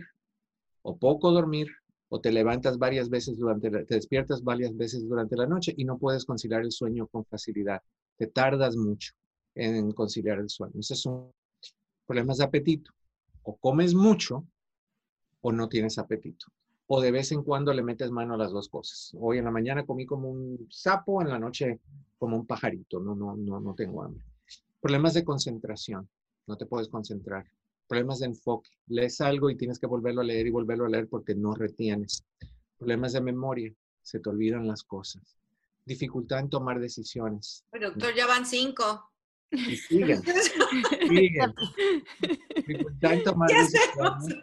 [0.82, 1.68] o poco dormir,
[2.08, 5.98] o te levantas varias veces durante, te despiertas varias veces durante la noche y no
[5.98, 7.80] puedes conciliar el sueño con facilidad.
[8.16, 9.12] Te tardas mucho
[9.54, 10.80] en conciliar el sueño.
[10.80, 11.30] Esos son
[12.08, 12.90] problemas de apetito.
[13.44, 14.44] O comes mucho
[15.42, 16.46] o no tienes apetito
[16.90, 19.12] o de vez en cuando le metes mano a las dos cosas.
[19.20, 21.80] Hoy en la mañana comí como un sapo, en la noche
[22.18, 24.24] como un pajarito, no, no, no, no tengo hambre.
[24.80, 26.08] Problemas de concentración,
[26.46, 27.46] no te puedes concentrar.
[27.86, 31.08] Problemas de enfoque, lees algo y tienes que volverlo a leer y volverlo a leer
[31.08, 32.24] porque no retienes.
[32.78, 33.72] Problemas de memoria,
[34.02, 35.22] se te olvidan las cosas.
[35.84, 37.64] Dificultad en tomar decisiones.
[37.78, 39.10] doctor, ya van cinco.
[39.50, 40.22] Y siguen.
[41.06, 41.54] siguen.
[42.56, 44.38] Dificultad en tomar decisiones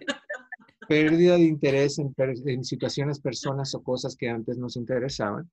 [0.88, 5.50] pérdida de interés en, situaciones, personas o cosas que antes nos interesaban,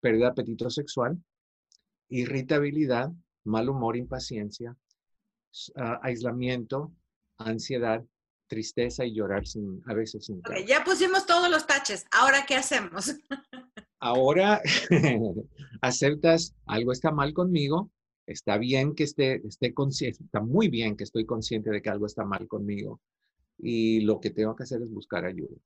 [0.00, 1.18] pérdida de apetito sexual,
[2.08, 3.10] irritabilidad,
[3.44, 4.76] mal humor, impaciencia,
[6.02, 6.92] aislamiento,
[7.38, 8.04] ansiedad,
[8.48, 12.06] tristeza y llorar sin, a veces sin okay, ya pusimos todos los taches.
[12.10, 13.14] Ahora, ¿qué hacemos?
[14.00, 14.62] Ahora
[15.82, 17.90] aceptas, algo está mal conmigo,
[18.26, 22.06] está bien que esté, esté consciente, está muy bien que estoy consciente de que algo
[22.06, 23.00] está mal conmigo
[23.58, 25.56] y lo que tengo que hacer es buscar ayuda.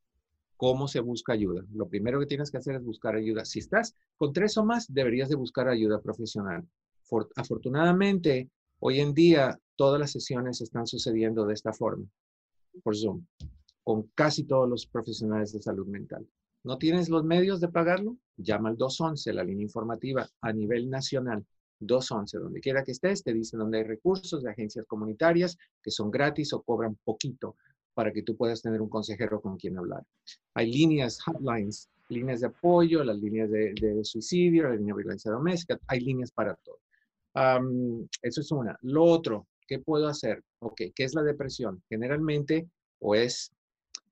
[0.56, 1.64] ¿Cómo se busca ayuda?
[1.74, 3.44] Lo primero que tienes que hacer es buscar ayuda.
[3.44, 6.66] Si estás con tres o más, deberías de buscar ayuda profesional.
[7.36, 12.06] afortunadamente, hoy en día todas las sesiones están sucediendo de esta forma,
[12.82, 13.26] por Zoom,
[13.82, 16.26] con casi todos los profesionales de salud mental.
[16.64, 18.16] ¿No tienes los medios de pagarlo?
[18.36, 21.44] Llama al 211, la línea informativa a nivel nacional.
[21.80, 26.10] 211, donde quiera que estés, te dicen dónde hay recursos de agencias comunitarias que son
[26.10, 27.56] gratis o cobran poquito
[27.94, 30.04] para que tú puedas tener un consejero con quien hablar.
[30.54, 35.78] Hay líneas, hotlines, líneas de apoyo, las líneas de, suicidio, la línea de violencia doméstica,
[35.86, 36.78] hay líneas para todo.
[38.22, 38.76] eso es una.
[38.82, 40.42] Lo otro, ¿qué puedo hacer?
[40.60, 41.82] Ok, ¿qué es la depresión?
[41.88, 42.68] Generalmente
[43.00, 43.52] o es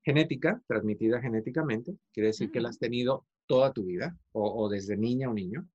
[0.03, 4.97] genética, transmitida genéticamente, quiere decir que la has tenido toda tu vida o, o desde
[4.97, 5.67] niña o niño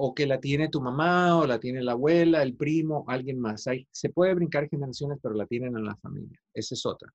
[0.00, 3.66] o que la tiene tu mamá, o la tiene la abuela, el primo, alguien más.
[3.66, 6.40] Hay, se puede brincar generaciones, pero la tienen en la familia.
[6.54, 7.12] Esa es otra.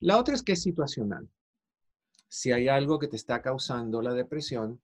[0.00, 1.26] La otra es que es situacional.
[2.28, 4.82] Si hay algo que te está causando la depresión,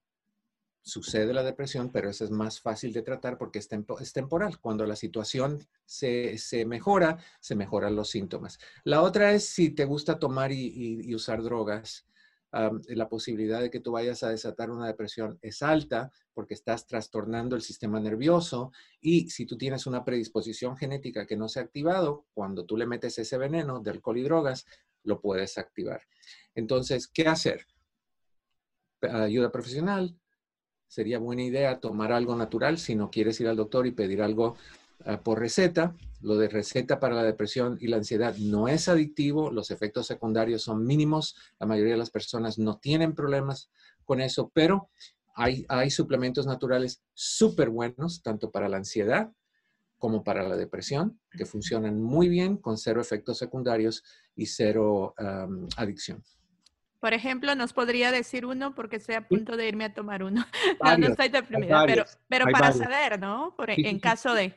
[0.81, 4.59] sucede la depresión, pero eso es más fácil de tratar porque es, temporal.
[4.59, 8.59] Cuando la situación se, mejora, se mejoran los síntomas.
[8.85, 12.07] La otra es si te gusta tomar y usar drogas,
[12.53, 17.55] la posibilidad de que tú vayas a desatar una depresión es alta porque estás trastornando
[17.55, 22.27] el sistema nervioso y si tú tienes una predisposición genética que no se ha activado,
[22.35, 24.67] cuando tú le metes ese veneno de alcohol y drogas,
[25.05, 26.03] lo puedes activar.
[26.55, 27.67] Entonces, ¿qué hacer?
[29.03, 30.19] Ayuda profesional.
[30.89, 34.57] Sería buena idea tomar algo natural si no quieres ir al doctor y pedir algo
[35.23, 39.71] por receta lo de receta para la depresión y la ansiedad no es adictivo, los
[39.71, 43.71] efectos secundarios son mínimos, la mayoría de las personas no tienen problemas
[44.05, 44.91] con eso, pero
[45.35, 49.31] hay, hay suplementos naturales súper buenos, tanto para la ansiedad
[49.99, 54.03] como para la depresión, que funcionan muy bien con cero efectos secundarios
[54.35, 55.15] y cero
[55.77, 56.23] adicción.
[57.01, 60.45] Por ejemplo, nos podría decir uno porque estoy a punto de irme a tomar uno.
[60.83, 63.55] no, no estoy deprimida, pero, pero para saber, ¿no?
[63.69, 64.55] E, en caso de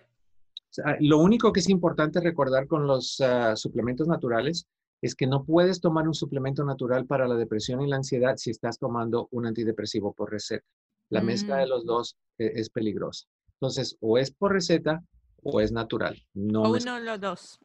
[0.99, 4.67] lo único que es importante recordar con los ah, suplementos naturales
[5.01, 8.51] es que no puedes tomar un suplemento natural para la depresión y la ansiedad si
[8.51, 10.65] estás tomando un antidepresivo por receta.
[11.09, 11.69] La mezcla de mm.
[11.69, 13.27] los dos eh, es peligrosa.
[13.59, 15.03] Entonces, o es por receta
[15.43, 16.17] o es natural.
[16.33, 17.59] No o uno los dos.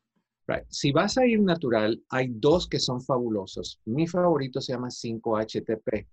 [0.68, 3.80] Si vas a ir natural, hay dos que son fabulosos.
[3.84, 6.06] Mi favorito se llama 5-HTP.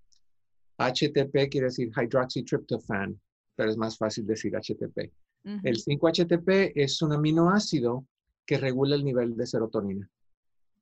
[0.78, 3.18] HTP quiere decir hydroxytryptophan,
[3.54, 5.10] pero es más fácil decir HTP.
[5.62, 8.04] El 5-HTP es un aminoácido
[8.44, 10.10] que regula el nivel de serotonina.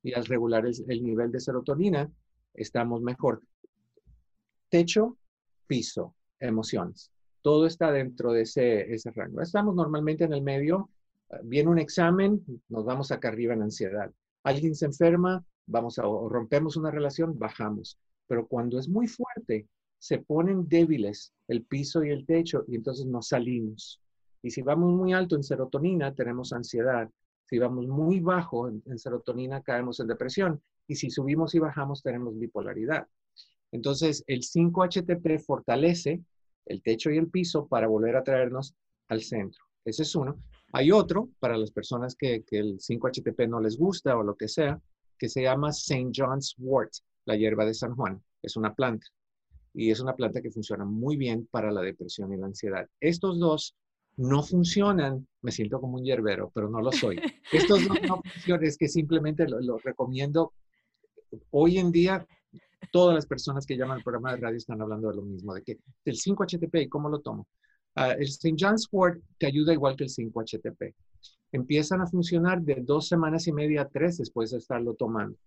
[0.01, 2.11] Y al regular el, nivel de serotonina,
[2.51, 3.43] estamos mejor.
[4.69, 5.17] Techo,
[5.67, 7.11] piso, emociones.
[7.43, 9.39] Todo está dentro de ese, ese rango.
[9.39, 10.89] Estamos normalmente en el medio.
[11.29, 14.11] Eh, viene un examen, nos vamos acá arriba en ansiedad.
[14.41, 17.99] Alguien se enferma, vamos a, o rompemos una relación, bajamos.
[18.25, 19.67] Pero cuando es muy fuerte,
[19.99, 24.01] se ponen débiles el piso y el techo y entonces nos salimos.
[24.45, 27.09] Y si vamos muy alto en serotonina, tenemos ansiedad.
[27.45, 30.61] Si vamos muy bajo en, serotonina, caemos en depresión.
[30.87, 33.07] Y si subimos y bajamos, tenemos bipolaridad.
[33.71, 36.21] Entonces, el 5-HTP fortalece
[36.67, 38.75] el techo y el piso para volver a traernos
[39.07, 39.63] al centro.
[39.83, 40.39] Ese es uno.
[40.73, 44.47] Hay otro para las personas que, que el 5-HTP no les gusta o lo que
[44.47, 44.79] sea,
[45.17, 46.11] que se llama St.
[46.15, 46.91] John's Wort,
[47.25, 48.21] la hierba de San Juan.
[48.43, 49.07] Es una planta.
[49.73, 52.87] Y es una planta que funciona muy bien para la depresión y la ansiedad.
[52.99, 53.75] Estos dos
[54.17, 57.19] no funcionan, me siento como un hierbero, pero no lo soy.
[57.51, 60.53] Estos no, no funcionan, es que simplemente lo, recomiendo.
[61.51, 62.25] Hoy en día,
[62.91, 65.63] todas las personas que llaman al programa de radio están hablando de lo mismo, de
[65.63, 67.47] que el 5-HTP, ¿y cómo lo tomo?
[67.95, 68.55] Ah, el St.
[68.57, 70.93] John's Wort te ayuda igual que el 5-HTP.
[71.51, 75.37] Empiezan a funcionar de dos semanas y media a tres después de estarlo tomando.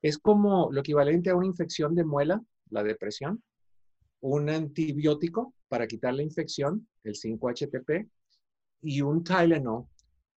[0.00, 3.42] Es como lo equivalente a una infección de muela, la depresión,
[4.20, 8.08] un antibiótico para quitar la infección, el 5-HTP,
[8.82, 9.86] y un Tylenol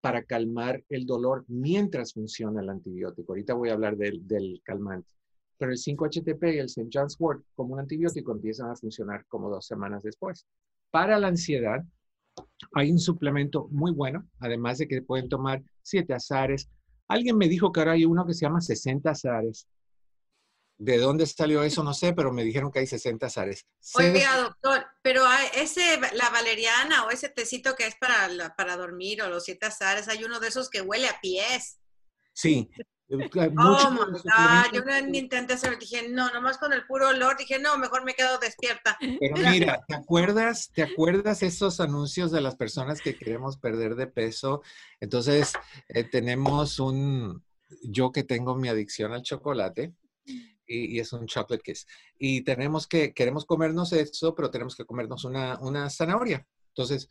[0.01, 3.31] para calmar el dolor mientras funciona el antibiótico.
[3.31, 5.13] Ahorita voy a hablar del, calmante.
[5.57, 6.89] Pero el 5-HTP y el St.
[6.91, 10.47] John's Wort como un antibiótico empiezan a funcionar como dos semanas después.
[10.89, 11.85] Para la ansiedad,
[12.73, 16.67] hay un suplemento muy bueno, además de que pueden tomar siete azares.
[17.07, 19.67] Alguien me dijo que ahora hay uno que se llama 60 azares.
[20.79, 21.83] ¿De dónde salió eso?
[21.83, 23.67] No sé, pero me dijeron que hay 60 azares.
[23.93, 25.23] Oiga, doctor, pero
[25.55, 30.07] ese, la valeriana o ese tecito que es para, para dormir o los siete azares,
[30.07, 31.79] hay uno de esos que huele a pies.
[32.33, 32.69] Sí.
[33.13, 33.93] Oh,
[34.73, 38.13] yo no intenté hacerlo, dije, no, nomás con el puro olor, dije, no, mejor me
[38.13, 38.97] quedo despierta.
[38.99, 44.07] Pero mira, ¿te acuerdas, te acuerdas esos anuncios de las personas que queremos perder de
[44.07, 44.61] peso?
[45.01, 45.51] Entonces,
[45.89, 47.43] eh, tenemos un,
[47.83, 49.93] yo que tengo mi adicción al chocolate,
[50.71, 51.87] y, es un chocolate kiss.
[52.17, 56.45] Y tenemos que, queremos comernos eso, pero tenemos que comernos una, una zanahoria.
[56.69, 57.09] Entonces,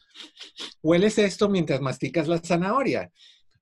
[0.82, 3.12] hueles esto mientras masticas la zanahoria.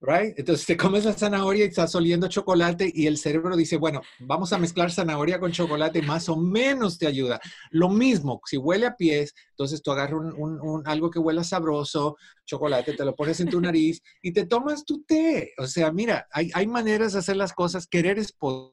[0.00, 0.38] Right?
[0.38, 4.52] Entonces te comes la zanahoria y estás oliendo chocolate y el cerebro dice, bueno, vamos
[4.52, 7.40] a mezclar zanahoria con chocolate, más o menos te ayuda.
[7.70, 12.92] Lo mismo, si huele a pies, entonces tú agarras un, algo que huela sabroso, chocolate,
[12.92, 15.52] te lo pones en tu nariz y te tomas tu té.
[15.58, 18.72] O sea, mira, hay, hay maneras de hacer las cosas, querer es poder.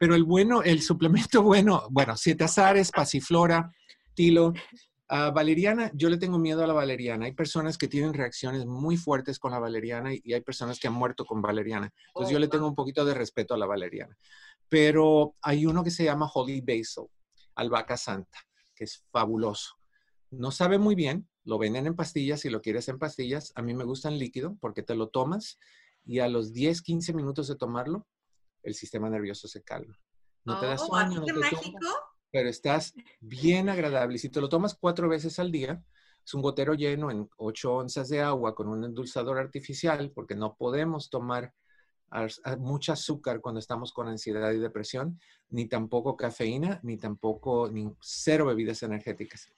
[0.00, 3.70] Pero el bueno, el suplemento bueno, bueno, siete azares, pasiflora,
[4.14, 4.52] tilo,
[5.32, 7.26] valeriana, yo le tengo miedo a la valeriana.
[7.26, 10.94] Hay personas que tienen reacciones muy fuertes con la valeriana y, hay personas que han
[10.94, 11.92] muerto con valeriana.
[12.08, 14.16] Entonces yo le tengo un poquito de respeto a la valeriana.
[14.68, 17.04] Pero hay uno que se llama Holy Basil,
[17.56, 18.38] albahaca santa,
[18.74, 19.74] que es fabuloso.
[20.30, 23.52] No sabe muy bien, lo venden en pastillas si lo quieres en pastillas.
[23.54, 25.58] A mí me gusta en líquido porque te lo tomas
[26.06, 28.06] y a los 10, 15 minutos de tomarlo,
[28.62, 29.98] el sistema nervioso se calma.
[30.44, 31.20] No te da oh, sueño.
[31.20, 31.32] No te
[32.32, 34.18] pero estás bien agradable.
[34.18, 35.84] Si te lo tomas cuatro veces al día,
[36.24, 40.56] es un gotero lleno en ocho onzas de agua con un endulzador artificial, porque no
[40.56, 41.52] podemos tomar
[42.58, 45.20] mucha azúcar cuando estamos con ansiedad y depresión,
[45.50, 49.48] ni tampoco cafeína, ni tampoco ni cero bebidas energéticas.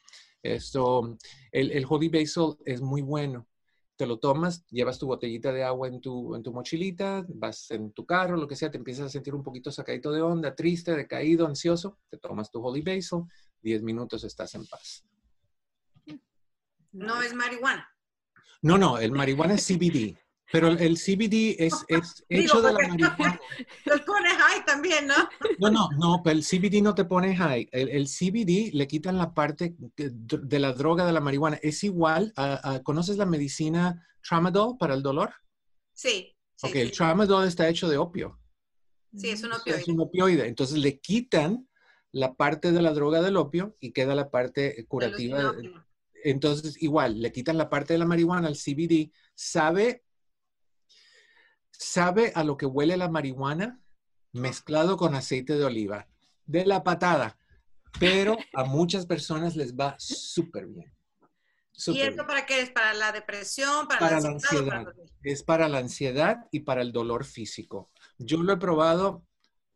[0.42, 1.16] Esto,
[1.52, 3.46] el, el Holy Basil es muy bueno
[3.96, 7.92] te lo tomas, llevas tu botellita de agua en tu, en tu mochilita, vas en
[7.92, 10.94] tu carro, lo que sea, te empiezas a sentir un poquito sacadito de onda, triste,
[10.94, 13.22] decaído, ansioso, te tomas tu Holy Basil,
[13.62, 15.04] 10 minutos estás en paz.
[16.92, 17.88] No es marihuana.
[18.62, 20.16] No, no, el marihuana es CBD.
[20.52, 23.40] Pero el CBD es, es hecho de la marihuana.
[23.84, 25.14] Te pone high también, ¿no?
[25.58, 27.68] No, no, no, pero el CBD no te pone high.
[27.72, 31.58] El, CBD le quitan la parte de la droga de la marihuana.
[31.62, 35.32] Es igual, a, ¿conoces la medicina tramadol para el dolor?
[35.92, 36.36] Sí.
[36.56, 38.38] sí ok, el tramadol está hecho de opio.
[39.16, 39.80] Sí, es un opioide.
[39.80, 40.46] Es un opioide.
[40.46, 41.68] Entonces le quitan
[42.12, 45.54] la parte de la droga del opio y queda la parte curativa.
[46.22, 49.12] Entonces, igual, le quitan la parte de la marihuana al CBD.
[49.34, 50.03] Sabe
[51.78, 53.80] sabe a lo que huele la marihuana
[54.32, 56.08] mezclado con aceite de oliva.
[56.46, 57.38] De la patada.
[57.98, 60.92] Pero a muchas personas les va súper bien.
[61.86, 62.70] ¿Y esto para qué es?
[62.70, 63.88] ¿Para la depresión?
[63.88, 64.86] ¿Para, la, ansiedad?
[65.22, 67.90] es para la ansiedad y para el dolor físico.
[68.18, 69.26] Yo lo he probado,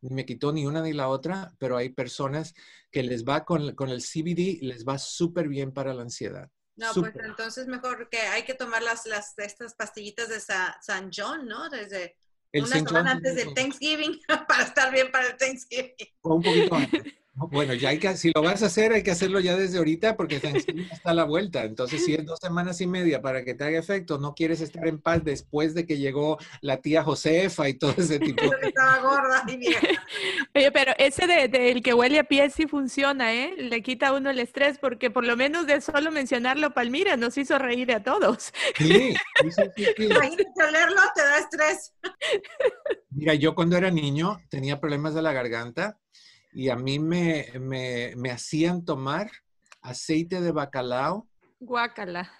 [0.01, 2.53] me quitó ni una ni la otra, pero hay personas
[2.91, 6.49] que les va con, con el CBD, les va súper bien para la ansiedad.
[6.79, 11.47] No, pues entonces mejor que hay que tomar las, las estas pastillitas de San John,
[11.47, 11.69] ¿no?
[11.69, 12.15] Desde
[12.53, 15.93] una semana antes del Thanksgiving para estar bien para el Thanksgiving.
[16.23, 17.03] un poquito antes.
[17.47, 20.17] Bueno, ya hay que, si lo vas a hacer, hay que hacerlo ya desde ahorita
[20.17, 21.63] porque Thanksgiving está a la vuelta.
[21.63, 24.87] Entonces, si es dos semanas y media para que te haga efecto, no quieres estar
[24.87, 28.99] en paz después de que llegó la tía Josefa y todo ese tipo de Estaba
[28.99, 29.87] gorda y vieja.
[30.55, 33.53] Oye, pero ese del de, que huele a pies sí funciona, ¿eh?
[33.57, 37.37] Le quita a uno el estrés porque por lo menos de solo mencionarlo, Palmira nos
[37.37, 38.51] hizo reír a todos.
[38.77, 41.93] Sí, sí, sí, Imagínate olerlo, te da estrés.
[43.11, 45.97] Mira, yo cuando era niño tenía problemas de la garganta
[46.51, 49.31] y a mí me, me, hacían tomar
[49.81, 51.27] aceite de bacalao.
[51.59, 52.31] Guácala.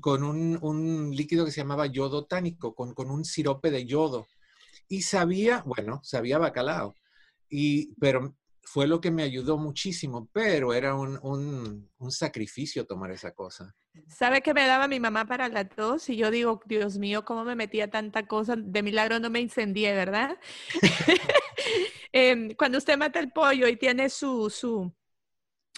[0.00, 4.26] Con, un, líquido que se llamaba yodo tánico, con, un sirope de yodo.
[4.88, 6.94] Y sabía, bueno, sabía bacalao.
[7.48, 8.34] Y, pero
[8.66, 13.74] fue lo que me ayudó muchísimo, pero era un, un, sacrificio tomar esa cosa.
[14.08, 16.10] ¿Sabe qué me daba mi mamá para la tos?
[16.10, 18.56] Y yo digo, Dios mío, ¿cómo me metía tanta cosa?
[18.56, 20.36] De milagro no me incendié, ¿verdad?
[22.12, 24.90] Em, cuando usted mata el pollo y tiene su, su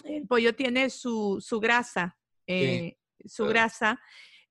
[0.05, 2.17] el pollo tiene su, su grasa,
[2.47, 3.99] eh, su grasa,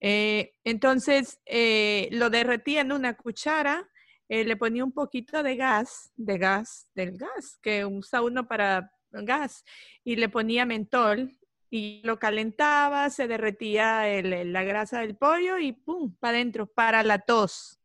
[0.01, 3.89] eh, entonces eh, lo derretía en una cuchara,
[4.29, 9.65] le ponía un poquito de gas, de gas, del gas, que usa uno para gas,
[10.05, 11.39] y le ponía mentol
[11.71, 16.15] y lo calentaba, se derretía la grasa del pollo y ¡pum!
[16.17, 17.79] para adentro, para la tos.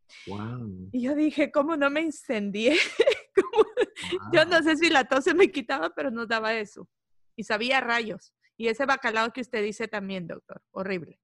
[0.92, 2.78] Y yo dije, ¿cómo no me incendié?
[4.34, 6.90] Yo no sé si la tos se me quitaba, pero nos daba eso.
[7.36, 8.34] Y sabía rayos.
[8.58, 11.20] Y ese bacalao que usted dice también, doctor, horrible.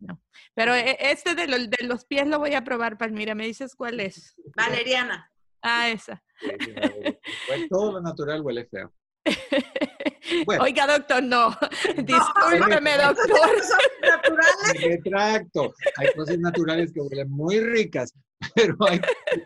[0.00, 0.20] No.
[0.54, 3.34] Pero e, este de, de los pies lo voy a probar, Palmira.
[3.34, 4.34] ¿Me dices cuál es?
[4.56, 5.30] Valeriana.
[5.62, 6.22] Ah, esa.
[7.46, 8.92] Pues todo lo natural huele feo.
[10.60, 11.50] Oiga, doctor, no.
[11.96, 13.28] Discúlpeme, doctor.
[14.02, 14.82] naturales.
[14.82, 15.74] Retracto.
[15.96, 18.12] Hay cosas naturales que huelen muy ricas,
[18.54, 19.00] pero hay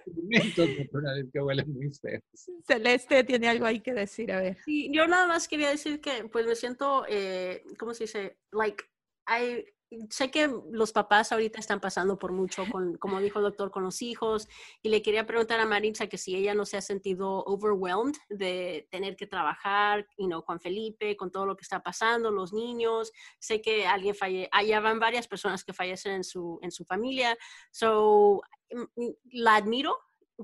[0.07, 2.23] elementos naturales que huelen muy feos.
[2.67, 4.57] Celeste tiene algo ahí que decir, a ver.
[4.65, 8.39] Sí, yo nada más quería decir que pues me siento, eh, ¿cómo se dice?
[8.53, 8.85] Like,
[9.29, 9.65] I,
[10.11, 13.83] sé que los papás ahorita están pasando por mucho, con, como dijo el doctor, con
[13.83, 14.49] los hijos,
[14.83, 18.87] y le quería preguntar a Maritza que si ella no se ha sentido overwhelmed de
[18.91, 23.13] tener que trabajar, you know, con Felipe, con todo lo que está pasando, los niños,
[23.39, 27.37] sé que alguien falle, allá van varias personas que fallecen en su, en su familia,
[27.71, 29.97] so, mm, mm, la admiro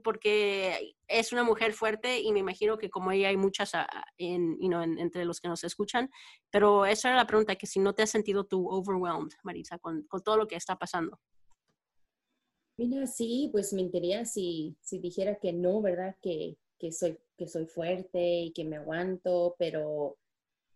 [0.03, 3.73] porque es una mujer fuerte y me imagino que como ella hay muchas
[4.19, 6.11] en, you know, entre los que nos escuchan,
[6.51, 10.03] pero esa era la pregunta, que si no te has sentido tú overwhelmed, Marisa, con,
[10.05, 11.21] con todo lo que está pasando.
[12.77, 16.17] Mira, sí, pues mentiría si, si dijera que no, ¿verdad?
[16.21, 20.19] Que, que, soy, que soy fuerte y que me aguanto, pero,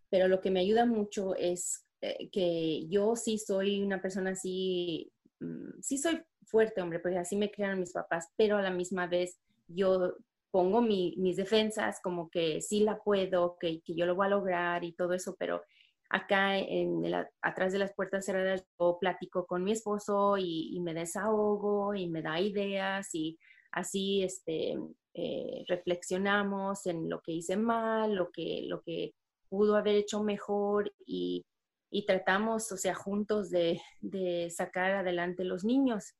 [0.09, 5.11] pero lo que me ayuda mucho es eh, que yo sí soy una persona así,
[5.41, 9.07] mm, sí soy fuerte, hombre, porque así me crearon mis papás, pero a la misma
[9.07, 9.39] vez
[9.69, 10.15] yo
[10.51, 14.85] pongo mis defensas como que sí la puedo, que, que, yo lo voy a lograr
[14.85, 15.63] y todo eso, pero
[16.11, 17.03] acá en
[17.43, 22.23] atrás de las puertas cerradas yo platico con mi esposo y, me desahogo y me
[22.23, 23.39] da ideas y
[23.73, 24.79] así este,
[25.15, 29.13] eh, reflexionamos en lo que hice mal, lo que, lo que
[29.51, 31.45] pudo haber hecho mejor y,
[31.91, 36.15] y tratamos, o sea, juntos de, de sacar adelante los niños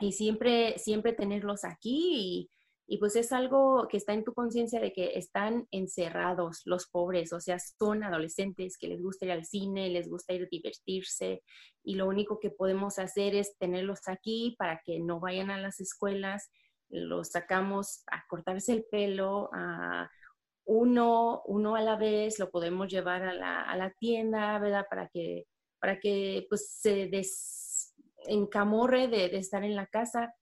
[0.00, 2.48] y siempre, siempre tenerlos aquí
[2.86, 7.34] y, pues es algo que está en tu conciencia de que están encerrados los pobres,
[7.34, 11.42] o sea, son adolescentes que les gusta ir al cine, les gusta ir a divertirse
[11.84, 15.80] y lo único que podemos hacer es tenerlos aquí para que no vayan a las
[15.80, 16.50] escuelas,
[16.88, 20.10] los sacamos a cortarse el pelo, a
[20.64, 24.86] uno, uno a la vez, lo podemos llevar a la, a la tienda, ¿verdad?
[24.88, 25.46] Para que,
[25.78, 27.67] para que pues se des
[28.28, 30.34] en camorre de, estar en la casa.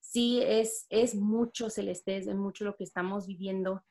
[0.00, 3.84] Sí, es, es mucho, Celeste, es mucho lo que estamos viviendo.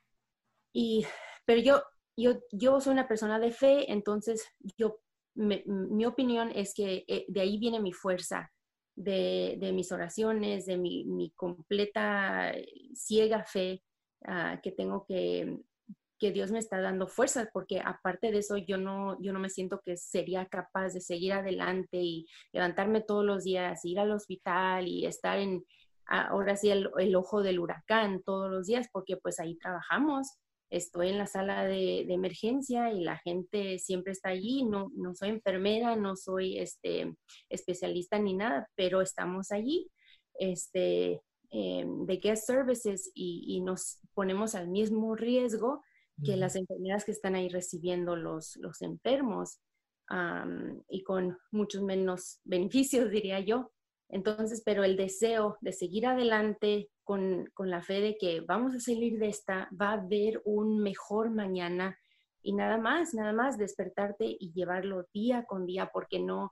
[0.73, 1.05] Y,
[1.45, 1.83] pero yo,
[2.17, 4.45] yo, yo soy una persona de fe, entonces
[4.77, 4.99] yo,
[5.35, 8.51] mi opinión es que eh, de ahí viene mi fuerza,
[8.95, 12.53] de, mis oraciones, de mi, completa
[12.93, 13.83] ciega fe
[14.25, 15.59] ah, que tengo que,
[16.23, 19.49] que Dios me está dando fuerzas, porque aparte de eso yo no, yo no me
[19.49, 24.87] siento que sería capaz de seguir adelante y levantarme todos los días, ir al hospital
[24.87, 25.65] y estar en,
[26.05, 30.29] ahora sí, el, ojo del huracán todos los días, porque pues ahí trabajamos.
[30.69, 34.63] Estoy en la sala de, emergencia y la gente siempre está allí.
[34.63, 37.17] No, no soy enfermera, no soy este,
[37.49, 39.91] especialista ni nada, pero estamos allí
[40.35, 45.81] este, em, de guest services y, y nos ponemos al mismo riesgo
[46.23, 49.59] que las enfermedades que están ahí recibiendo los, los enfermos
[50.89, 53.71] y con muchos menos beneficios, diría yo.
[54.09, 58.79] Entonces, pero el deseo de seguir adelante con, con, la fe de que vamos a
[58.79, 61.97] salir de esta, va a haber un mejor mañana
[62.43, 66.51] y nada más, nada más despertarte y llevarlo día con día, porque no,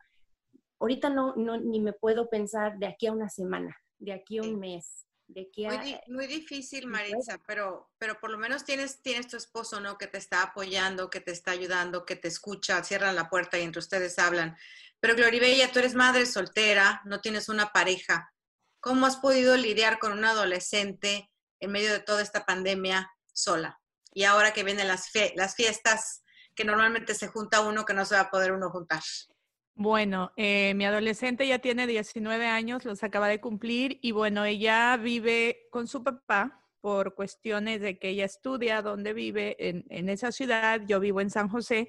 [0.79, 4.41] ahorita no, no ni me puedo pensar de aquí a una semana, de aquí a
[4.41, 5.05] un mes,
[6.07, 9.97] muy, difícil, Maritza, pero, pero por lo menos tienes, tienes tu esposo, ¿no?
[9.97, 13.63] Que te está apoyando, que te está ayudando, que te escucha, cierran la puerta y
[13.63, 14.57] entre ustedes hablan.
[14.99, 18.33] Pero Gloribella, tú eres madre soltera, no tienes una pareja.
[18.79, 21.29] ¿Cómo has podido lidiar con un adolescente
[21.59, 23.79] en medio de toda esta pandemia sola?
[24.13, 26.23] Y ahora que vienen las, las fiestas,
[26.55, 29.01] que normalmente se junta uno que no se va a poder uno juntar.
[29.75, 34.95] Bueno, eh, mi adolescente ya tiene 19 años, los acaba de cumplir y bueno, ella
[34.97, 40.81] vive con su papá por cuestiones de que ella estudia donde vive en, esa ciudad,
[40.87, 41.87] yo vivo en San José,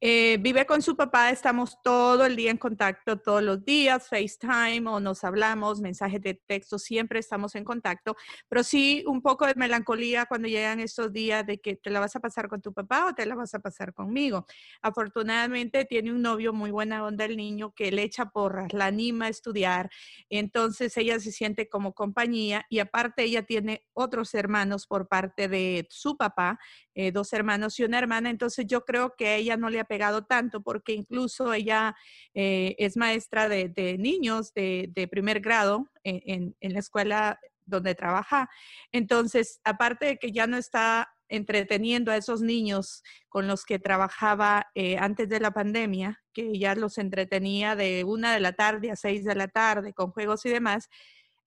[0.00, 4.88] eh, vive con su papá, estamos todo el día en contacto, todos los días, FaceTime
[4.88, 8.16] o nos hablamos, mensajes de texto, siempre estamos en contacto,
[8.48, 12.14] pero sí un poco de melancolía cuando llegan estos días de que te la vas
[12.14, 14.46] a pasar con tu papá o te la vas a pasar conmigo.
[14.82, 19.26] Afortunadamente tiene un novio muy buena onda el niño que le echa porras, la anima
[19.26, 19.90] a estudiar,
[20.30, 25.86] entonces ella se siente como compañía y aparte ella tiene otros hermanos por parte de
[25.90, 26.58] su papá,
[26.94, 29.84] eh, dos hermanos y una hermana, entonces yo creo que a ella no le ha
[29.84, 31.94] pegado tanto porque incluso ella
[32.34, 38.48] eh, es maestra de, niños de, primer grado en, la escuela donde trabaja.
[38.92, 44.66] Entonces, aparte de que ya no está entreteniendo a esos niños con los que trabajaba
[44.74, 48.96] eh, antes de la pandemia, que ya los entretenía de una de la tarde a
[48.96, 50.88] seis de la tarde con juegos y demás,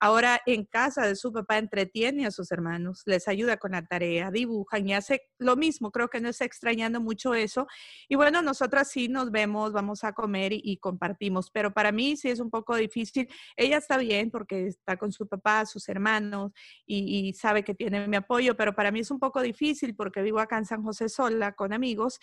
[0.02, 4.32] ahora en casa de su papá entretiene a sus hermanos, les ayuda con la tarea,
[4.32, 5.92] dibujan y hace lo mismo.
[5.92, 7.68] Creo que no está extrañando mucho eso.
[8.10, 12.30] Y bueno, nosotras sí nos vemos, vamos a comer y, compartimos, pero para mí sí
[12.30, 13.30] es un poco difícil.
[13.56, 16.52] Ella está bien porque está con su papá, sus hermanos
[16.88, 20.24] y, y sabe que tiene mi apoyo, pero para mí es un poco difícil porque
[20.24, 22.20] vivo acá en San José sola con amigos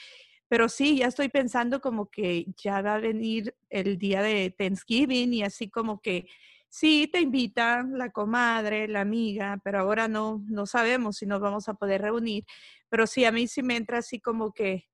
[0.50, 5.34] pero sí, ya estoy pensando como que ya va a venir el día de Thanksgiving
[5.34, 6.26] y así como que
[6.68, 11.68] sí te invitan la comadre, la amiga, pero ahora no, no sabemos si nos vamos
[11.68, 12.44] a poder reunir.
[12.88, 14.88] Pero sí, a mí sí me entra así como que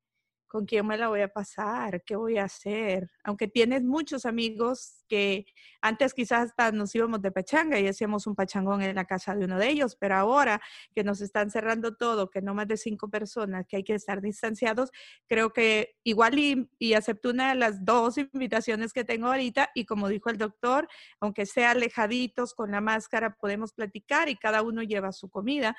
[0.55, 2.05] ¿Con quién me la voy a pasar?
[2.05, 3.11] ¿Qué voy a hacer?
[3.25, 5.47] Aunque tienes muchos amigos que
[5.83, 9.47] antes quizás hasta nos íbamos de pachanga y hacíamos un pachangón en la casa de
[9.47, 10.63] uno de ellos, pero ahora
[10.95, 14.21] que nos están cerrando todo, que no más de cinco personas, que hay que estar
[14.21, 14.93] distanciados,
[15.27, 19.87] creo que igual y, y acepto una de las dos invitaciones que tengo ahorita y
[19.87, 20.87] como dijo el doctor,
[21.19, 25.77] aunque sea alejaditos con la máscara, podemos platicar y cada uno lleva su comida.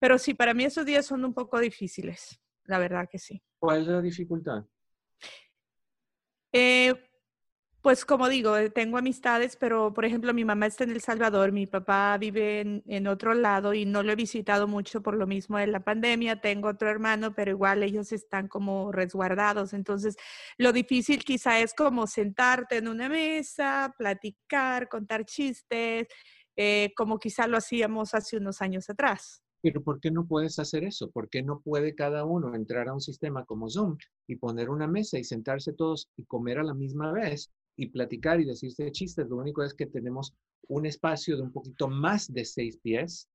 [0.00, 3.42] Pero sí, para mí esos días son un poco difíciles la verdad que sí.
[3.58, 4.64] ¿Cuál es la dificultad?
[6.52, 6.94] Eh,
[7.86, 11.52] pues como digo, eh, tengo amistades, pero por ejemplo mi mamá está en El Salvador,
[11.52, 15.28] mi papá vive en, en, otro lado y no lo he visitado mucho por lo
[15.28, 16.40] mismo de la pandemia.
[16.40, 19.72] Tengo otro hermano, pero igual ellos están como resguardados.
[19.72, 20.16] Entonces,
[20.58, 26.08] lo difícil quizá es como sentarte en una mesa, platicar, contar chistes,
[26.56, 29.45] eh, como quizá lo hacíamos hace unos años atrás.
[29.66, 31.10] Pero ¿por qué no puedes hacer eso?
[31.10, 33.96] ¿Por qué no puede cada uno entrar a un sistema como Zoom
[34.28, 38.40] y poner una mesa y sentarse todos y comer a la misma vez y platicar
[38.40, 39.26] y decirse chistes?
[39.28, 40.32] Lo único es que tenemos
[40.68, 43.28] un espacio de un poquito más de seis pies,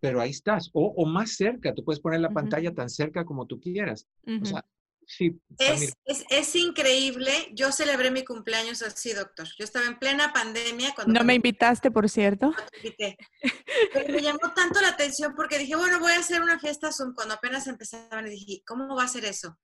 [0.00, 0.70] pero ahí estás.
[0.72, 4.08] O, más cerca, tú puedes poner la pantalla tan cerca como tú quieras.
[4.42, 4.64] O sea,
[5.08, 7.50] Sí, es, es, increíble.
[7.52, 9.46] Yo celebré mi cumpleaños así, doctor.
[9.56, 10.92] Yo estaba en plena pandemia.
[10.96, 12.52] Cuando no me invitaste, por cierto.
[13.92, 17.14] Pero me llamó tanto la atención porque dije, bueno, voy a hacer una fiesta Zoom
[17.14, 19.56] cuando apenas empezaban y dije, ¿cómo va a ser eso?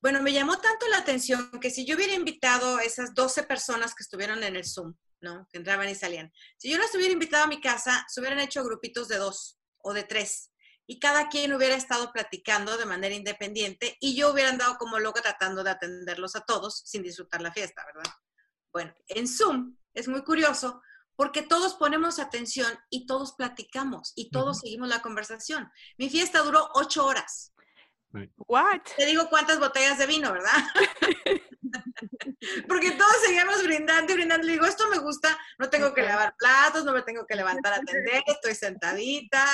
[0.00, 3.94] Bueno, me llamó tanto la atención que si yo hubiera invitado a esas 12 personas
[3.94, 5.46] que estuvieron en el Zoom, ¿no?
[5.52, 6.32] Que entraban y salían.
[6.56, 9.94] Si yo las hubiera invitado a mi casa, se hubieran hecho grupitos de dos o
[9.94, 10.51] de tres
[10.86, 15.22] y cada quien hubiera estado platicando de manera independiente y yo hubiera andado como loca
[15.22, 18.12] tratando de atenderlos a todos sin disfrutar la fiesta, ¿verdad?
[18.72, 20.82] Bueno, en Zoom es muy curioso
[21.14, 25.70] porque todos ponemos atención y todos platicamos y todos seguimos la conversación.
[25.98, 27.51] Mi fiesta duró ocho horas.
[28.46, 28.82] What?
[28.96, 30.52] Te digo cuántas botellas de vino, ¿verdad?
[32.68, 34.46] Porque todos seguimos brindando y brindando.
[34.46, 37.72] Le digo, esto me gusta, no tengo que lavar platos, no me tengo que levantar
[37.72, 39.46] a atender, estoy sentadita,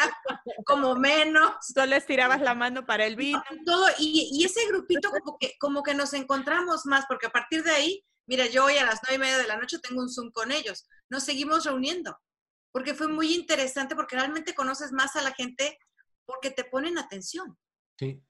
[0.65, 1.55] como menos.
[1.61, 3.43] Solo estirabas la mano para el vino.
[3.65, 7.63] Todo, y, y ese grupito como que, como que nos encontramos más, porque a partir
[7.63, 10.11] de ahí, mira, yo hoy a las nueve y media de la noche tengo un
[10.11, 10.89] Zoom con ellos.
[11.11, 12.19] Nos seguimos reuniendo,
[12.73, 15.79] porque fue muy interesante, porque realmente conoces más a la gente
[16.25, 17.57] porque te ponen atención.
[17.99, 18.23] Sí.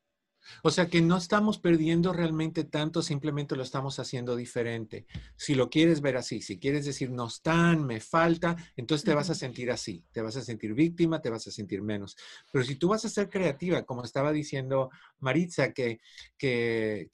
[0.63, 5.07] O sea que no estamos perdiendo realmente tanto, simplemente lo estamos haciendo diferente.
[5.37, 9.31] Si lo quieres ver así, si quieres decir no están, me falta, entonces te vas
[9.31, 12.17] a sentir así, te vas a sentir víctima, te vas a sentir menos.
[12.53, 14.91] Pero si tú vas a ser creativa, como estaba diciendo
[15.21, 16.01] Maritza, que,
[16.37, 17.09] que,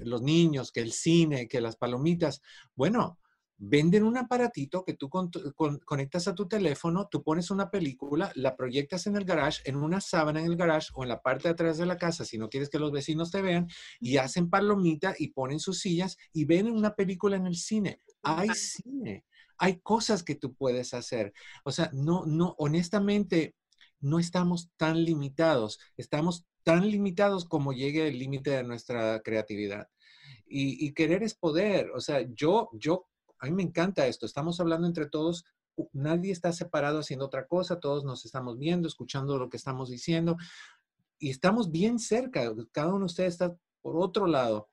[0.00, 2.42] los niños, que el cine, que las palomitas,
[2.74, 3.18] bueno,
[3.58, 9.06] venden un aparatito que tú conectas a tu teléfono, tú pones una película, la proyectas
[9.06, 11.78] en el garage, en una sábana en el garage o en la parte de atrás
[11.78, 13.68] de la casa, si no quieres que los vecinos te vean,
[14.00, 18.00] y hacen palomita y ponen sus sillas y ven una película en el cine.
[18.22, 19.24] Hay cine,
[19.58, 21.32] hay cosas que tú puedes hacer.
[21.64, 23.54] O sea, no, no, honestamente,
[24.00, 29.88] no estamos tan limitados, estamos tan limitados como llegue el límite de nuestra creatividad.
[30.48, 31.90] Y, y, querer es poder.
[31.90, 33.08] O sea, yo, yo
[33.38, 35.44] a mí me encanta esto, estamos hablando entre todos,
[35.92, 40.36] nadie está separado haciendo otra cosa, todos nos estamos viendo, escuchando lo que estamos diciendo
[41.18, 44.68] y estamos bien cerca, cada uno de ustedes está por otro lado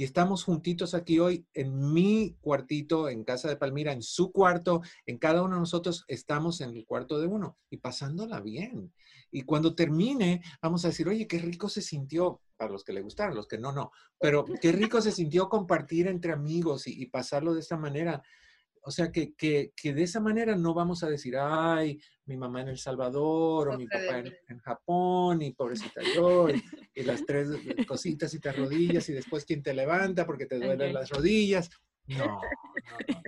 [0.00, 4.80] y estamos juntitos aquí hoy en mi cuartito, en casa de Palmira, en su cuarto,
[5.04, 8.94] en cada uno de nosotros estamos en el cuarto de uno y pasándola bien.
[9.30, 13.00] Y cuando termine, vamos a decir, oye, qué rico se sintió, para los que le
[13.00, 17.54] gustaron, los que no, no, pero qué rico se sintió compartir entre amigos y, pasarlo
[17.54, 18.22] de esta manera.
[18.82, 22.60] O sea, que, que, que, de esa manera no vamos a decir, ay, mi mamá
[22.60, 27.48] en El Salvador o mi papá en, Japón y pobrecita yo, y, las tres
[27.88, 31.70] cositas y te rodillas y después quién te levanta porque te duelen las rodillas.
[32.08, 32.32] No, no,
[33.08, 33.22] no.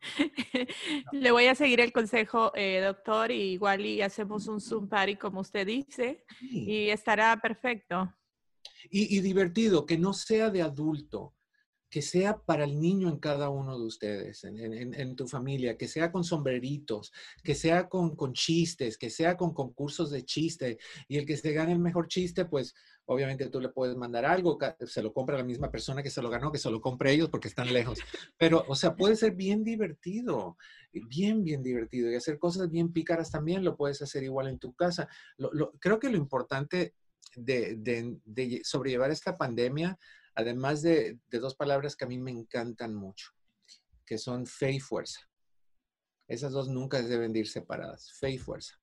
[1.12, 5.16] Le voy a seguir el consejo, eh, doctor, y igual y hacemos un Zoom party
[5.16, 8.10] como usted dice, y estará perfecto.
[8.88, 11.34] Y, divertido, que no sea de adulto.
[11.92, 16.12] que sea para el niño en cada uno de ustedes, en, tu familia, que sea
[16.12, 17.12] con sombreritos,
[17.42, 20.78] que sea con, chistes, que sea con concursos de chiste.
[21.08, 22.76] Y el que se gane el mejor chiste, pues
[23.06, 24.56] obviamente tú le puedes mandar algo,
[24.86, 27.28] se lo compra la misma persona que se lo ganó, que se lo compre ellos
[27.28, 27.98] porque están lejos.
[28.38, 30.56] Pero, o sea, puede ser bien divertido,
[30.92, 32.08] bien, bien divertido.
[32.08, 35.08] Y hacer cosas bien pícaras también lo puedes hacer igual en tu casa.
[35.80, 36.94] creo que lo importante
[37.36, 39.98] de, de sobrellevar esta pandemia
[40.34, 43.30] además de, dos palabras que a mí me encantan mucho,
[44.06, 45.20] que son fe y fuerza.
[46.28, 48.80] Esas dos nunca deben ir separadas, fe y fuerza.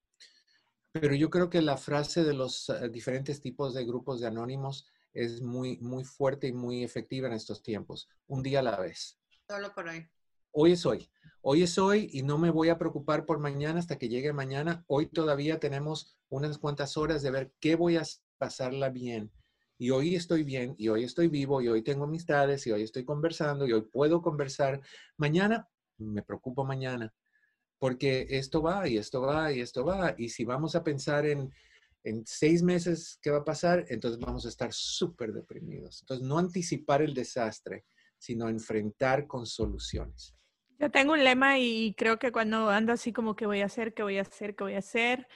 [0.92, 4.88] Pero yo creo que la frase de los eh, diferentes tipos de grupos de anónimos
[5.14, 8.10] es muy, muy fuerte y muy efectiva en estos tiempos.
[8.28, 9.20] Un día a la vez.
[9.48, 10.08] Solo por hoy.
[10.52, 11.10] Hoy es hoy.
[11.42, 14.84] Hoy es hoy y no me voy a preocupar por mañana hasta que llegue mañana.
[14.88, 18.04] Hoy todavía tenemos unas cuantas horas de ver qué voy a
[18.38, 19.32] pasarla bien
[19.80, 23.06] y hoy estoy bien, y hoy estoy vivo, y hoy tengo amistades, y hoy estoy
[23.06, 24.82] conversando, y hoy puedo conversar.
[25.18, 25.68] Mañana
[25.98, 27.14] me preocupo mañana,
[27.78, 30.16] porque esto va, y esto va, y esto va.
[30.18, 31.54] Y si vamos a pensar en,
[32.04, 36.02] en seis meses qué va a pasar, entonces vamos a estar súper deprimidos.
[36.02, 37.86] Entonces, no anticipar el desastre,
[38.18, 40.34] sino enfrentar con soluciones.
[40.80, 43.94] Yo tengo un lema y creo que cuando ando así como que voy a hacer,
[43.94, 45.28] que voy a hacer, que voy a hacer,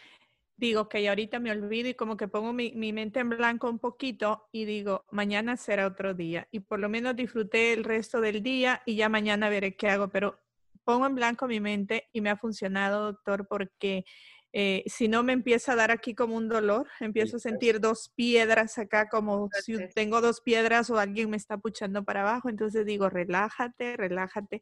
[0.61, 4.47] digo que ahorita me olvido y como que pongo mi, mente en blanco un poquito
[4.51, 6.47] y digo, mañana será otro día.
[6.51, 10.09] Y por lo menos disfruté el resto del día y ya mañana veré qué hago,
[10.09, 10.39] pero
[10.83, 14.05] pongo en blanco mi mente y me ha funcionado, doctor, porque
[14.53, 18.11] eh, si no me empieza a dar aquí como un dolor, empiezo a sentir dos
[18.15, 22.49] piedras acá, como si tengo dos piedras o alguien me está puchando para abajo.
[22.49, 24.61] Entonces digo, relájate, relájate.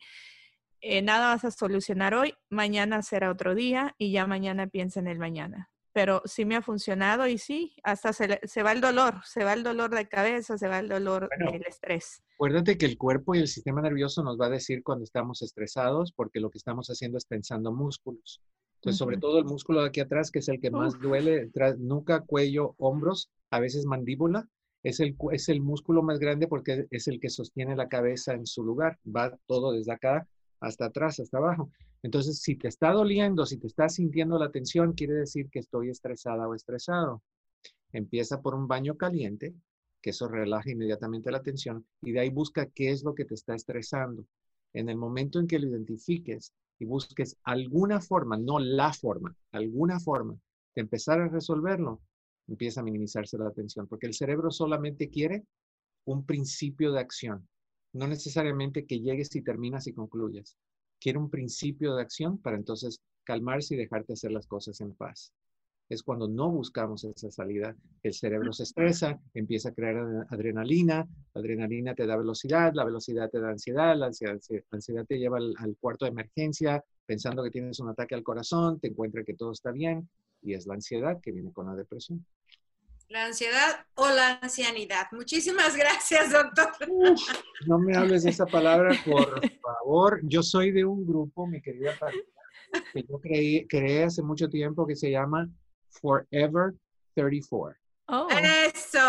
[0.79, 5.07] Eh, nada vas a solucionar hoy, mañana será otro día y ya mañana piensa en
[5.07, 9.21] el mañana pero sí me ha funcionado y sí, hasta se, se, va el dolor,
[9.25, 12.21] se va el dolor de cabeza, se va el dolor del estrés.
[12.35, 16.11] Acuérdate que el cuerpo y el sistema nervioso nos va a decir cuando estamos estresados
[16.11, 18.41] porque lo que estamos haciendo es tensando músculos.
[18.75, 22.21] Entonces, sobre todo el músculo de aquí atrás, que es el que más duele, nuca,
[22.21, 24.47] cuello, hombros, a veces mandíbula,
[24.83, 28.45] es el, es el músculo más grande porque es el que sostiene la cabeza en
[28.45, 28.97] su lugar.
[29.05, 30.25] Va todo desde acá
[30.61, 31.69] hasta atrás, hasta abajo.
[32.01, 35.89] Entonces, si te está doliendo, si te estás sintiendo la tensión, quiere decir que estoy
[35.89, 37.21] estresada o estresado.
[37.91, 39.53] Empieza por un baño caliente,
[40.01, 43.33] que eso relaja inmediatamente la tensión, y de ahí busca qué es lo que te
[43.33, 44.25] está estresando.
[44.71, 49.99] En el momento en que lo identifiques y busques alguna forma, no la forma, alguna
[49.99, 50.37] forma
[50.75, 52.01] de empezar a resolverlo,
[52.47, 55.43] empieza a minimizarse la tensión, porque el cerebro solamente quiere
[56.05, 57.47] un principio de acción,
[57.91, 60.57] no necesariamente que llegues y terminas y concluyas
[60.99, 65.31] quiere un principio de acción para entonces calmarse y dejarte hacer las cosas en paz.
[65.87, 69.97] Es cuando no buscamos esa salida, el cerebro se estresa, empieza a crear
[70.29, 75.37] adrenalina, la adrenalina te da velocidad, la velocidad te da ansiedad, la ansiedad, te lleva
[75.37, 79.33] al, al cuarto de emergencia pensando que tienes un ataque al corazón, te encuentra que
[79.33, 80.07] todo está bien
[80.43, 82.23] y es la ansiedad que viene con la depresión.
[83.09, 85.07] La ansiedad o la ancianidad.
[85.11, 86.69] Muchísimas gracias, doctor.
[87.65, 90.19] no me hables de esa palabra, por favor.
[90.23, 91.97] Yo soy de un grupo, mi querida
[92.93, 95.49] que yo creí, creé hace mucho tiempo que se llama
[95.89, 96.75] Forever
[97.15, 97.78] 34.
[98.11, 98.27] Oh.
[98.31, 98.99] Eso.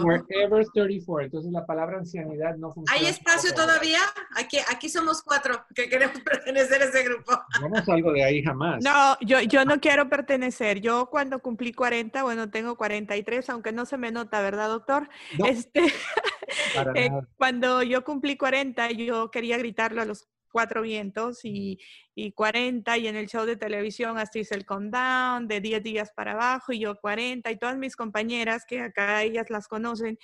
[0.00, 1.24] Forever 34.
[1.24, 3.00] Entonces la palabra ancianidad no funciona.
[3.00, 3.98] ¿Hay espacio todavía?
[4.36, 7.32] Aquí, aquí somos cuatro que queremos pertenecer a ese grupo.
[7.68, 8.82] No salgo de ahí jamás.
[8.82, 10.80] No, yo, yo no quiero pertenecer.
[10.80, 15.08] Yo cuando cumplí 40, bueno, tengo 43, aunque no se me nota, ¿verdad, doctor?
[15.44, 15.82] Este,
[16.94, 21.78] eh, cuando yo cumplí 40, yo quería gritarlo a los cuatro vientos y,
[22.14, 26.12] y 40 y en el show de televisión hasta hice el countdown de 10 días
[26.14, 30.18] para abajo y yo 40 y todas mis compañeras que acá ellas las conocen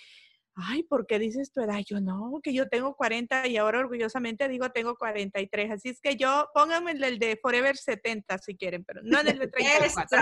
[0.57, 1.81] ay, ¿por qué dices tu edad?
[1.85, 5.73] Yo no, que yo tengo 40 y ahora orgullosamente digo tengo 43.
[5.73, 9.39] Así es que yo, pónganme el de Forever 70 si quieren, pero no en el
[9.39, 10.19] de 34.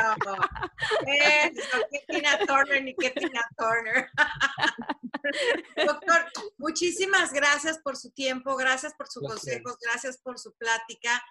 [1.07, 1.76] Eso, eso,
[2.09, 4.09] Tina Turner ni Tina Turner.
[5.87, 6.26] Doctor,
[6.59, 11.22] muchísimas gracias por su tiempo, gracias por sus consejos, gracias por su plática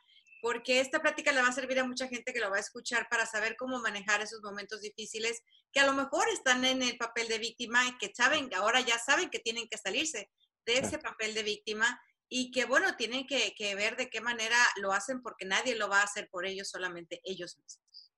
[0.41, 3.07] porque esta plática le va a servir a mucha gente que lo va a escuchar
[3.09, 7.27] para saber cómo manejar esos momentos difíciles que a lo mejor están en el papel
[7.27, 10.29] de víctima y que saben, ahora ya saben que tienen que salirse
[10.65, 14.93] de ese papel de víctima y que bueno, tienen que, ver de qué manera lo
[14.93, 18.11] hacen porque nadie lo va a hacer por ellos, solamente ellos mismos.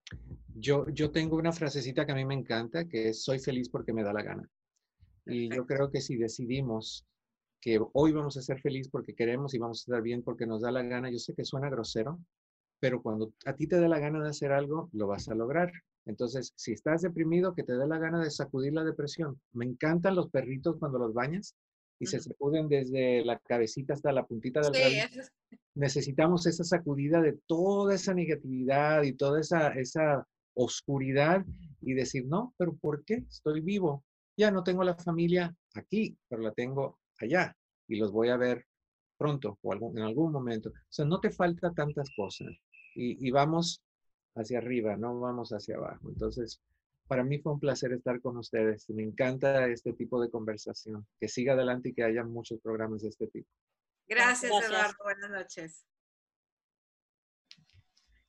[0.55, 3.91] Yo, yo tengo una frasecita que a mí me encanta, que es soy feliz porque
[3.91, 4.49] me da la gana.
[5.25, 7.07] Y yo creo que si decidimos
[7.63, 10.63] que hoy vamos a ser felices porque queremos y vamos a estar bien porque nos
[10.63, 11.09] da la gana.
[11.09, 12.19] Yo sé que suena grosero,
[12.81, 15.71] pero cuando a ti te da la gana de hacer algo, lo vas a lograr.
[16.05, 19.39] Entonces, si estás deprimido, que te dé la gana de sacudir la depresión.
[19.53, 21.55] Me encantan los perritos cuando los bañas
[21.99, 25.19] y se sacuden desde la cabecita hasta la puntita del sí,
[25.73, 31.45] Necesitamos esa sacudida de toda esa negatividad y toda esa, esa oscuridad
[31.79, 33.23] y decir, no, pero ¿por qué?
[33.29, 34.03] Estoy vivo.
[34.35, 37.55] Ya no tengo la familia aquí, pero la tengo allá
[37.87, 38.65] y los voy a ver
[39.17, 40.69] pronto o en algún momento.
[40.69, 42.49] O sea, no te falta tantas cosas
[42.95, 43.81] y, y vamos
[44.35, 46.09] hacia arriba, no vamos hacia abajo.
[46.09, 46.61] Entonces,
[47.07, 48.89] para mí fue un placer estar con ustedes.
[48.89, 51.05] Me encanta este tipo de conversación.
[51.19, 53.49] Que siga adelante y que haya muchos programas de este tipo.
[54.07, 54.95] Gracias, Eduardo.
[55.03, 55.85] Buenas noches.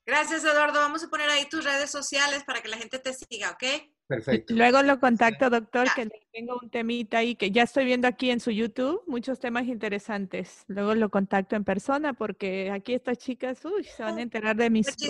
[0.06, 0.80] Gracias, Eduardo.
[0.80, 3.93] Vamos a poner ahí tus redes sociales para que la gente te siga, ¿ok?
[4.06, 4.52] Perfecto.
[4.54, 8.40] Luego lo contacto, doctor, que tengo un temita ahí que ya estoy viendo aquí en
[8.40, 10.64] su YouTube, muchos temas interesantes.
[10.68, 14.68] Luego lo contacto en persona porque aquí estas chicas, uy, se van a enterar de
[14.68, 14.86] mis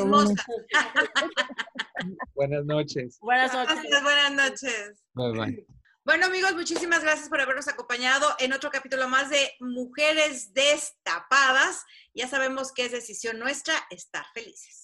[2.34, 3.18] Buenas noches.
[3.20, 4.02] Buenas noches.
[4.02, 5.04] buenas noches.
[5.14, 5.66] Bye bye.
[6.04, 11.82] Bueno, amigos, muchísimas gracias por habernos acompañado en otro capítulo más de Mujeres Destapadas.
[12.12, 14.83] Ya sabemos que es decisión nuestra estar felices.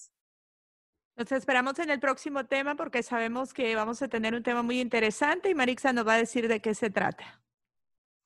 [1.21, 4.81] Nos esperamos en el próximo tema porque sabemos que vamos a tener un tema muy
[4.81, 7.39] interesante y Marixa nos va a decir de qué se trata.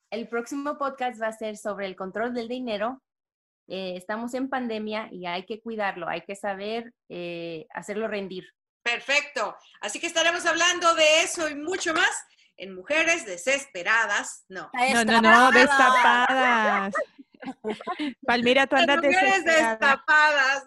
[0.10, 3.04] El próximo podcast va a ser sobre el control del dinero.
[3.68, 8.46] Eh, estamos en pandemia y hay que cuidarlo, hay que saber eh, hacerlo rendir.
[8.82, 9.58] Perfecto.
[9.82, 12.26] Así que estaremos hablando de eso y mucho más
[12.56, 14.46] en Mujeres Desesperadas.
[14.48, 14.72] No.
[14.93, 16.93] No, no, no, destapadas.
[18.26, 20.64] Palmira, tú andas Mujeres destapadas.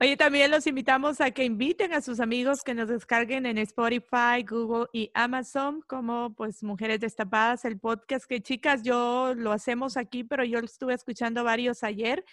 [0.00, 4.44] Oye, también los invitamos a que inviten a sus amigos que nos descarguen en Spotify,
[4.48, 10.24] Google y Amazon como pues Mujeres Destapadas, el podcast que chicas, yo lo hacemos aquí,
[10.24, 12.24] pero yo estuve escuchando varios ayer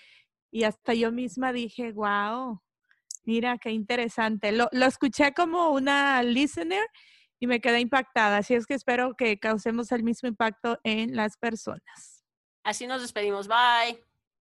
[0.51, 2.61] y hasta yo misma dije, wow,
[3.29, 4.51] Mira, qué interesante.
[4.51, 6.83] Lo, lo, escuché como una listener
[7.39, 8.37] y me quedé impactada.
[8.37, 12.23] Así es que espero que causemos el mismo impacto en las personas.
[12.63, 13.47] Así nos despedimos.
[13.47, 14.03] Bye.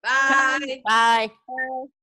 [0.01, 0.81] Bye.
[0.83, 1.27] Bye.
[1.45, 2.02] Bye.